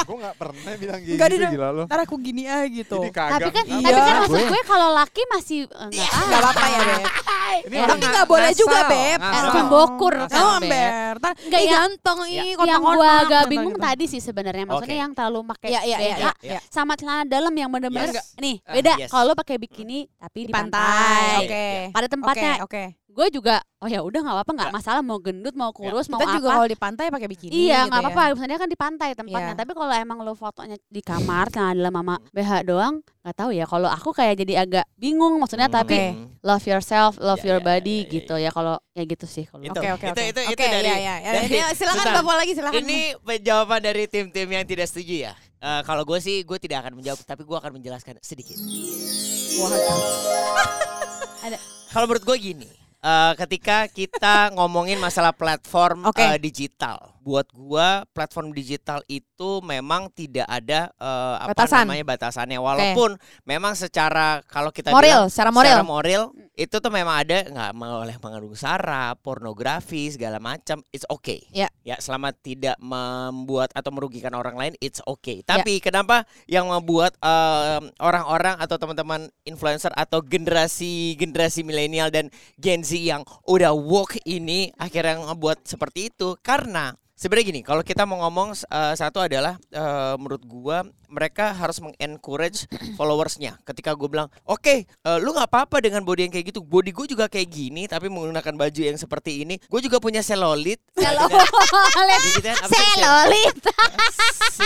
Gue 0.03 0.17
gak 0.19 0.35
pernah 0.35 0.73
bilang 0.75 0.99
gitu, 0.99 1.15
Enggak 1.15 1.27
dia 1.31 1.47
gila 1.47 1.69
lu. 1.71 1.83
ntar 1.85 1.99
aku 2.01 2.15
gini 2.17 2.43
ah 2.45 2.65
gitu. 2.65 2.97
Ini 2.97 3.09
kagak. 3.09 3.39
Tapi 3.39 3.49
kan, 3.49 3.63
Iya. 3.65 3.79
tapi 3.79 3.99
kan 3.99 4.13
Gue- 4.13 4.21
maksud 4.25 4.43
gue 4.45 4.61
kalau 4.65 4.89
laki 4.91 5.21
masih 5.29 5.59
eh, 5.63 5.87
nggak. 5.89 6.09
Nggak 6.11 6.39
apa-apa 6.41 6.65
ya 6.65 6.79
Beb. 6.81 7.03
Ini 7.63 7.75
Ya, 7.75 7.85
Tapi 7.85 8.03
nggak 8.03 8.27
boleh 8.27 8.49
ngasal, 8.49 8.59
juga 8.59 8.79
Beb. 8.85 9.19
ngasal. 9.21 9.65
Bokur 9.65 10.13
Ngasal. 10.17 10.27
kan, 10.29 10.43
Oh 10.43 10.57
Beb. 10.59 10.91
Nggak, 11.23 11.61
yang- 11.61 11.73
ganteng 11.73 12.19
ih 12.25 12.35
yang 12.35 12.47
kotak-kotak. 12.57 12.93
gue 12.93 13.09
agak 13.15 13.41
gitu, 13.41 13.51
bingung 13.53 13.73
gitu. 13.73 13.85
tadi 13.85 14.03
sih 14.05 14.21
sebenarnya 14.21 14.63
maksudnya 14.65 14.97
yang 14.99 15.11
terlalu 15.13 15.39
pakai 15.47 15.69
Iya, 15.69 15.81
iya, 15.81 15.97
iya, 15.97 16.15
BH 16.15 16.27
iya. 16.41 16.59
sama 16.67 16.93
celana 16.93 17.23
dalam 17.23 17.53
yang 17.53 17.69
bener-bener 17.69 18.11
Yes. 18.11 18.35
nih 18.35 18.55
Ah, 18.61 18.73
beda 18.73 18.93
yes. 18.97 19.09
kalau 19.09 19.23
lo 19.25 19.35
pakai 19.35 19.55
bikini 19.57 20.09
tapi 20.13 20.39
di, 20.41 20.51
pantai. 20.51 21.31
Oke. 21.41 21.65
pada 21.89 22.07
tempatnya 22.07 22.51
oke. 22.61 22.83
Gue 23.13 23.27
juga 23.29 23.61
oh 23.77 23.85
ya 23.85 24.01
udah 24.01 24.19
nggak 24.19 24.35
apa-apa 24.35 24.51
nggak 24.53 24.71
masalah 24.73 25.01
mau 25.01 25.17
gendut 25.17 25.53
mau 25.53 25.69
kurus 25.69 26.09
mau 26.09 26.17
Kita 26.17 26.33
juga 26.33 26.47
apa 26.47 26.55
kalau 26.55 26.67
di 26.67 26.75
pantai 26.75 27.05
pakai 27.07 27.27
bikini 27.27 27.53
iya 27.53 27.85
gitu 27.85 27.87
nggak 27.87 28.01
ya. 28.01 28.05
apa-apa 28.09 28.21
misalnya 28.33 28.57
kan 28.57 28.65
di 28.65 28.75
pantai 28.75 29.09
tempatnya 29.13 29.53
Iya. 29.53 29.59
tapi 29.59 29.71
kalau 29.71 29.93
emang 29.93 30.17
lo 30.19 30.33
fotonya 30.33 30.77
di 30.83 30.99
kamar 30.99 31.45
celana 31.47 31.77
dalam 31.77 31.93
mama 31.93 32.15
BH 32.27 32.51
doang 32.63 32.95
nggak 33.21 33.35
tahu 33.35 33.51
ya 33.51 33.63
kalau 33.63 33.85
aku 33.85 34.09
kayak 34.11 34.33
jadi 34.35 34.53
agak 34.61 34.85
bingung 34.95 35.37
maksudnya 35.37 35.69
Hmm. 35.69 35.77
tapi 35.77 35.93
Oke. 35.95 36.41
love 36.41 36.65
yourself 36.65 37.11
love 37.17 37.37
Ya, 37.39 37.47
your 37.47 37.61
ya, 37.61 37.65
body 37.69 37.95
ya, 37.95 38.01
ya, 38.01 38.11
gitu 38.11 38.35
ya 38.35 38.49
kalau 38.49 38.75
ya 38.91 39.03
gitu 39.05 39.25
sih 39.25 39.45
kalau 39.45 39.61
Itu. 39.61 39.71
Oke, 39.73 39.89
oke, 39.89 40.05
Itu- 40.05 40.11
oke. 40.11 40.23
itu- 40.27 40.45
itu 40.49 40.63
dari- 40.63 40.83
iya, 40.83 40.97
iya. 40.97 41.15
Ya, 41.15 41.31
dari- 41.35 41.47
ini 41.49 41.59
silakan. 41.71 42.05
Bapak 42.15 42.35
lagi 42.35 42.51
silakan. 42.51 42.77
Ini 42.79 42.99
jawaban 43.39 43.79
dari 43.79 44.03
tim-tim 44.05 44.47
yang 44.47 44.63
tidak 44.63 44.85
setuju 44.85 45.15
ya. 45.23 45.33
Eh, 45.57 45.81
kalau 45.83 46.03
gue 46.03 46.19
sih 46.19 46.41
gue 46.41 46.57
tidak 46.57 46.83
akan 46.83 46.97
menjawab 46.97 47.19
tapi 47.21 47.41
gue 47.41 47.55
akan 47.55 47.71
menjelaskan 47.73 48.19
sedikit. 48.19 48.57
Ada. 51.41 51.57
Kalau 51.89 52.05
menurut 52.05 52.23
gue 52.23 52.37
gini, 52.37 52.67
eh, 53.03 53.33
ketika 53.35 53.91
kita 53.91 54.55
ngomongin 54.55 54.97
masalah 54.97 55.35
platform 55.35 56.07
Oke. 56.07 56.23
eh, 56.23 56.39
digital, 56.39 57.11
buat 57.23 57.47
gue 57.49 57.87
platform 58.11 58.51
digital 58.51 58.99
itu 59.07 59.63
memang 59.63 60.11
tidak 60.11 60.43
ada 60.45 60.91
eh, 60.91 61.35
apa 61.39 61.55
Batasan. 61.55 61.87
namanya 61.87 62.03
batasannya. 62.03 62.59
Walaupun 62.59 63.15
memang 63.47 63.73
secara 63.73 64.43
kalau 64.43 64.69
kita 64.69 64.91
Moral, 64.91 65.23
bilang 65.23 65.31
secara 65.31 65.49
moral. 65.55 65.71
secara 65.79 65.87
moral 65.87 66.23
itu 66.53 66.75
tuh 66.77 66.91
memang 66.91 67.15
ada 67.23 67.47
nggak 67.47 67.71
boleh 67.73 68.15
mengandung 68.19 68.53
sara, 68.53 69.15
pornografi 69.17 70.11
segala 70.11 70.37
macam. 70.37 70.83
It's 70.91 71.07
okay. 71.07 71.47
Ya. 71.49 71.71
Ya 71.81 71.95
selama 71.97 72.35
tidak 72.35 72.75
membuat 72.77 73.71
atau 73.71 73.89
merugikan 73.95 74.35
orang 74.35 74.59
lain, 74.59 74.73
it's 74.83 74.99
Ya. 74.99 75.07
okay. 75.07 75.37
Tapi 75.41 75.79
kenapa 75.79 76.27
yang 76.45 76.67
membuat 76.67 77.15
em, 77.19 77.87
orang-orang 77.97 78.59
atau 78.59 78.75
teman-teman 78.75 79.31
influencer 79.43 79.89
atau 79.95 80.19
generasi 80.19 81.15
generasi 81.15 81.63
milenial 81.63 82.11
dan 82.11 82.27
Gen 82.59 82.83
Z 82.83 82.97
yang 82.97 83.23
udah 83.45 83.71
woke 83.71 84.19
ini 84.25 84.73
akhirnya 84.75 85.23
ngebuat 85.23 85.63
seperti 85.63 86.09
itu 86.09 86.35
karena 86.41 86.91
Sebenarnya 87.23 87.55
gini, 87.55 87.61
kalau 87.63 87.79
kita 87.87 88.03
mau 88.03 88.19
ngomong 88.27 88.51
eh, 88.51 88.93
satu 88.99 89.23
adalah 89.23 89.55
eh, 89.71 90.15
menurut 90.19 90.43
gua 90.43 90.83
mereka 91.07 91.55
harus 91.55 91.79
mengencourage 91.79 92.67
followersnya. 92.99 93.55
Ketika 93.63 93.95
gue 93.95 94.11
bilang, 94.11 94.27
oke, 94.43 94.83
eh, 94.83 95.17
lu 95.23 95.31
nggak 95.31 95.47
apa-apa 95.47 95.79
dengan 95.79 96.03
body 96.03 96.27
yang 96.27 96.33
kayak 96.35 96.51
gitu. 96.51 96.59
Body 96.59 96.91
gue 96.91 97.15
juga 97.15 97.31
kayak 97.31 97.47
gini, 97.47 97.87
tapi 97.87 98.11
menggunakan 98.11 98.59
baju 98.59 98.81
yang 98.83 98.99
seperti 98.99 99.47
ini. 99.47 99.55
Gue 99.71 99.79
juga 99.79 100.03
punya 100.03 100.19
selolit. 100.19 100.83
Selolit. 100.99 101.47
Selolit. 102.67 103.55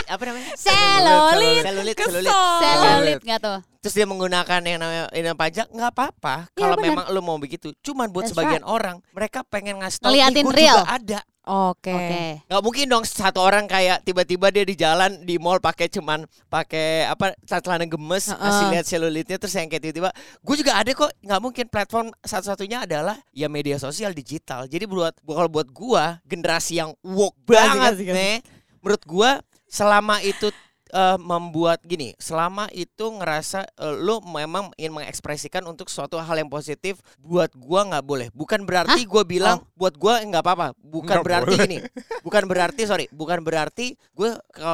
Apa 0.09 0.23
namanya? 0.25 0.49
Selolit. 0.57 1.61
Selulit, 1.61 1.93
Kesel. 1.93 2.09
selulit. 2.09 2.33
Selolit 2.33 3.19
nggak 3.21 3.39
tuh? 3.43 3.59
Terus 3.85 3.93
dia 3.93 4.07
menggunakan 4.09 4.59
yang 4.65 4.79
namanya 4.81 5.05
ini 5.13 5.29
pajak 5.37 5.69
nggak 5.69 5.91
apa-apa 5.93 6.49
Iya, 6.57 6.59
kalau 6.65 6.75
benar. 6.75 6.87
memang 6.89 7.05
lu 7.13 7.21
mau 7.21 7.37
begitu. 7.37 7.69
Cuman 7.85 8.09
buat 8.09 8.25
That's 8.25 8.33
sebagian 8.33 8.65
orang 8.65 8.99
mereka 9.13 9.45
pengen 9.45 9.79
ngasih 9.79 10.01
tahu 10.01 10.11
"Nih, 10.11 10.25
Ngeliatin 10.25 10.43
gua 10.43 10.55
real." 10.57 10.77
juga 10.81 10.89
ada. 10.91 11.19
Oke. 11.47 11.95
Oke. 11.95 12.23
Nggak 12.51 12.61
mungkin 12.61 12.85
dong 12.91 13.03
satu 13.07 13.39
orang 13.39 13.65
kayak 13.71 14.03
tiba-tiba 14.03 14.51
dia 14.51 14.67
di 14.67 14.75
jalan 14.75 15.23
di 15.23 15.39
mall 15.39 15.63
pakai 15.63 15.87
cuman 15.87 16.27
pakai 16.51 17.07
apa 17.07 17.31
celana 17.47 17.87
gemes 17.87 18.27
Heeh. 18.27 18.43
kasih 18.43 18.65
lihat 18.75 18.85
selulitnya 18.85 19.37
terus 19.39 19.55
yang 19.55 19.71
kayak 19.71 19.87
tiba-tiba 19.87 20.11
gue 20.43 20.55
juga 20.59 20.75
ada 20.75 20.91
kok 20.91 21.11
nggak 21.23 21.41
mungkin 21.41 21.65
platform 21.71 22.07
satu-satunya 22.19 22.83
adalah 22.83 23.15
ya 23.31 23.47
media 23.47 23.79
sosial 23.79 24.11
digital 24.11 24.67
jadi 24.67 24.83
buat 24.83 25.15
kalau 25.23 25.47
buat 25.47 25.71
gua 25.71 26.19
generasi 26.27 26.83
yang 26.83 26.91
woke 26.99 27.39
banget 27.47 28.03
nih 28.03 28.35
menurut 28.83 29.03
gua 29.07 29.39
selama 29.67 30.19
itu 30.23 30.51
eh, 30.89 31.17
membuat 31.17 31.83
gini 31.83 32.15
selama 32.17 32.67
itu 32.71 33.05
ngerasa 33.07 33.67
eh, 33.67 33.95
lu 33.97 34.19
memang 34.23 34.71
ingin 34.75 34.93
mengekspresikan 34.95 35.63
untuk 35.63 35.87
suatu 35.87 36.17
hal 36.17 36.35
yang 36.35 36.47
positif 36.47 36.99
buat 37.19 37.51
gua 37.53 37.87
nggak 37.87 38.05
boleh. 38.05 38.27
Bukan 38.31 38.63
berarti 38.63 39.03
gua 39.03 39.23
bilang 39.23 39.57
buat 39.73 39.95
gua 39.95 40.19
nggak 40.21 40.43
apa-apa. 40.43 40.67
Bukan 40.79 41.19
Nggak 41.19 41.25
berarti 41.25 41.53
boleh. 41.55 41.65
gini. 41.67 41.77
Bukan 42.23 42.43
berarti 42.47 42.81
sorry 42.83 43.05
bukan 43.11 43.39
berarti 43.39 43.95
gue 44.13 44.29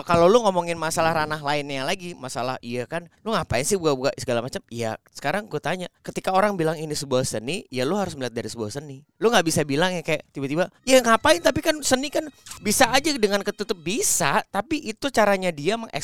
kalau- 0.05 0.25
lu 0.29 0.41
ngomongin 0.41 0.77
masalah 0.77 1.13
ranah 1.13 1.37
lainnya 1.37 1.85
lagi 1.85 2.13
masalah 2.13 2.57
iya 2.61 2.85
kan 2.89 3.05
lu 3.21 3.33
ngapain 3.33 3.61
sih 3.61 3.77
buka-buka 3.77 4.09
segala 4.17 4.41
macam? 4.41 4.61
Iya 4.69 4.97
sekarang 5.13 5.45
gue 5.49 5.61
tanya 5.61 5.87
ketika 6.01 6.33
orang 6.33 6.53
bilang 6.57 6.77
ini 6.77 6.93
sebuah 6.93 7.25
seni 7.25 7.65
ya 7.69 7.85
lu 7.85 7.97
harus 7.97 8.13
melihat 8.17 8.33
dari 8.33 8.49
sebuah 8.49 8.71
seni. 8.73 9.01
Lu 9.21 9.29
nggak 9.29 9.45
bisa 9.45 9.61
bilang 9.63 9.93
ya 9.93 10.01
kayak 10.01 10.25
tiba-tiba 10.29 10.69
ya 10.85 11.01
ngapain? 11.01 11.41
Tapi 11.41 11.59
kan 11.61 11.75
seni 11.81 12.09
kan 12.09 12.25
bisa 12.61 12.89
aja 12.89 13.09
dengan 13.17 13.41
ketutup. 13.41 13.77
Bisa 13.77 14.41
tapi 14.49 14.81
itu 14.83 15.09
caranya 15.09 15.49
dia 15.49 15.77
mengekspresikan 15.77 16.02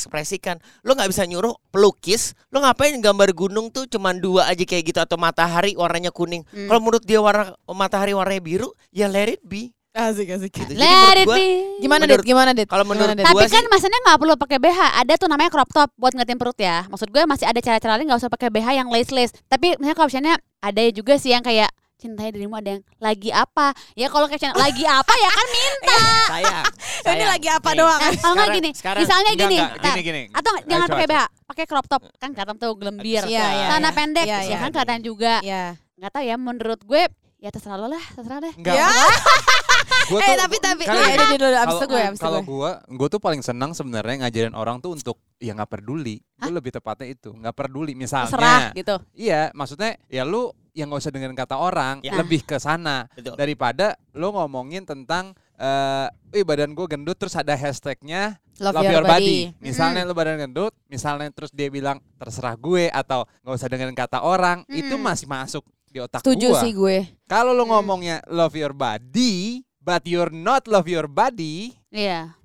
lu 0.80 0.92
nggak 0.92 1.10
bisa 1.10 1.24
nyuruh 1.24 1.52
pelukis 1.70 2.32
lu 2.48 2.60
ngapain 2.60 2.96
gambar 2.96 3.34
gunung 3.34 3.68
tuh 3.68 3.84
cuman 3.86 4.16
dua 4.16 4.46
aja 4.46 4.62
kayak 4.62 4.84
gitu 4.86 5.00
atau 5.00 5.16
matahari 5.16 5.74
warnanya 5.74 6.10
kuning 6.10 6.46
Hmm. 6.46 6.68
kalau 6.68 6.80
menurut 6.80 7.04
dia 7.04 7.18
warna 7.18 7.52
matahari 7.68 8.12
warnanya 8.12 8.40
biru 8.40 8.70
ya 8.90 9.06
let 9.06 9.28
it 9.30 9.42
be 9.42 9.74
Asik 9.90 10.30
asik. 10.30 10.54
gitu. 10.54 10.70
Jadi 10.70 10.78
Let 10.78 10.86
menurut 10.86 11.18
it 11.18 11.26
gua, 11.26 11.36
be. 11.36 11.48
Gimana 11.82 12.02
Menurut- 12.06 12.22
Dit? 12.22 12.30
Gimana 12.30 12.50
Dit? 12.54 12.68
kalau 12.70 12.86
menurut 12.86 13.10
Gimana, 13.10 13.20
Dit? 13.20 13.26
Tapi 13.26 13.36
gua 13.36 13.48
kan 13.50 13.58
sih- 13.58 13.72
maksudnya 13.74 14.00
nggak 14.00 14.18
perlu 14.22 14.34
pakai 14.38 14.58
BH. 14.62 14.80
Ada 14.96 15.14
tuh 15.18 15.28
namanya 15.28 15.50
crop 15.50 15.70
top 15.74 15.90
buat 15.98 16.12
ngeliatin 16.14 16.38
perut 16.38 16.56
ya. 16.56 16.78
Maksud 16.86 17.10
gue 17.10 17.24
masih 17.26 17.46
ada 17.50 17.58
cara-cara 17.58 17.98
lain 17.98 18.06
nggak 18.06 18.22
usah 18.22 18.30
pakai 18.30 18.50
BH 18.54 18.68
yang 18.78 18.88
lace 18.88 19.10
lace. 19.10 19.34
Tapi 19.50 19.76
misalnya 19.76 19.98
kalau 19.98 20.08
misalnya 20.08 20.34
ada 20.62 20.82
juga 20.94 21.14
sih 21.18 21.34
yang 21.34 21.42
kayak 21.42 21.74
cintai 22.00 22.32
dirimu 22.32 22.56
ada 22.56 22.70
yang 22.72 22.84
lagi 22.98 23.28
apa 23.30 23.66
ya 23.92 24.08
kalau 24.08 24.26
caption 24.26 24.56
lagi 24.56 24.82
apa 24.84 25.14
ya 25.14 25.30
kan 25.30 25.48
minta 25.50 26.00
sayang, 26.32 26.64
Ini 26.64 27.04
sayang. 27.04 27.30
lagi 27.30 27.48
apa 27.50 27.70
Nih, 27.70 27.78
doang? 27.78 28.00
nah, 28.00 28.12
kalau 28.16 28.34
nggak 28.34 28.50
gini 28.56 28.70
sekarang- 28.72 29.02
misalnya 29.02 29.30
Enggak, 29.30 29.44
gini, 29.46 29.58
enggak, 29.60 29.94
gini, 29.94 30.02
gini. 30.02 30.22
atau 30.32 30.54
jangan 30.64 30.88
coba, 30.88 30.96
pakai 30.96 31.06
coba. 31.06 31.20
BH 31.20 31.28
pakai 31.46 31.66
crop 31.66 31.86
top 31.86 32.02
kan 32.16 32.30
kelihatan 32.32 32.56
tuh 32.56 32.72
gelembir 32.74 33.22
Iya, 33.22 33.28
iya, 33.28 33.68
celana 33.68 33.84
iya. 33.84 33.92
pendek 33.92 34.26
Iya, 34.26 34.38
ya 34.38 34.46
iya. 34.46 34.58
kan 34.58 34.70
kelihatan 34.72 35.00
juga 35.02 35.34
Iya. 35.42 35.64
nggak 35.94 36.12
tahu 36.14 36.24
ya 36.24 36.36
menurut 36.36 36.80
gue 36.82 37.04
ya 37.40 37.50
terserah 37.50 37.78
lo 37.78 37.88
lah 37.88 38.04
terserah 38.14 38.40
deh 38.42 38.54
Enggak. 38.54 38.76
Ya. 38.76 38.88
Gua 40.10 40.20
Eh 40.20 40.26
tuh- 40.28 40.40
tapi 40.40 40.58
tapi 40.58 40.84
kali 40.84 40.98
ya, 40.98 41.06
udah, 41.32 41.62
abis 41.62 41.76
itu 41.76 41.86
gue 41.88 42.02
abis 42.04 42.20
Kalau 42.20 42.42
gue. 42.42 42.50
gua, 42.50 42.72
gua 42.84 43.08
tuh 43.08 43.22
paling 43.22 43.40
senang 43.40 43.72
sebenarnya 43.72 44.26
ngajarin 44.26 44.54
orang 44.54 44.78
tuh 44.80 44.92
untuk 44.92 45.22
ya 45.38 45.54
nggak 45.54 45.70
peduli. 45.70 46.18
Gue 46.36 46.50
lebih 46.52 46.72
tepatnya 46.72 47.08
itu, 47.10 47.30
nggak 47.32 47.54
peduli. 47.54 47.94
terserah 47.94 48.26
Misalnya, 48.26 48.74
gitu 48.74 48.96
iya, 49.14 49.54
maksudnya 49.54 50.02
ya 50.08 50.24
lu 50.24 50.50
yang 50.74 50.90
nggak 50.90 51.00
usah 51.00 51.12
dengerin 51.12 51.38
kata 51.38 51.56
orang, 51.56 52.02
Ya. 52.02 52.18
lebih 52.18 52.42
ke 52.42 52.58
sana 52.58 53.06
daripada 53.36 53.94
lu 54.12 54.30
ngomongin 54.30 54.84
tentang 54.84 55.32
eh 55.56 56.08
Wih 56.30 56.42
badan 56.44 56.72
gue 56.72 56.86
gendut 56.88 57.16
terus 57.16 57.34
ada 57.34 57.54
hashtagnya 57.54 58.38
Love, 58.58 58.76
love 58.76 58.92
your 58.92 59.04
body. 59.04 59.54
Misalnya 59.58 60.04
Mm. 60.04 60.08
lu 60.08 60.14
badan 60.14 60.38
gendut, 60.38 60.74
misalnya 60.86 61.30
terus 61.30 61.50
dia 61.50 61.68
bilang 61.68 61.98
terserah 62.16 62.54
gue 62.54 62.86
atau 62.88 63.24
nggak 63.40 63.56
usah 63.56 63.68
dengerin 63.68 63.96
kata 63.96 64.20
orang, 64.20 64.62
itu 64.68 64.94
Mm. 64.94 65.02
masih 65.02 65.26
masuk 65.26 65.64
di 65.90 66.00
otak 66.00 66.22
Setuju 66.22 66.54
gua. 66.54 66.62
sih 66.62 66.72
gue. 66.72 66.98
Kalau 67.26 67.52
lu 67.52 67.64
Mm. 67.64 67.72
ngomongnya 67.72 68.16
love 68.26 68.54
your 68.54 68.72
body, 68.72 69.62
but 69.78 70.02
you're 70.04 70.30
not 70.30 70.66
love 70.66 70.86
your 70.86 71.06
body, 71.06 71.74
Iya. 71.90 72.38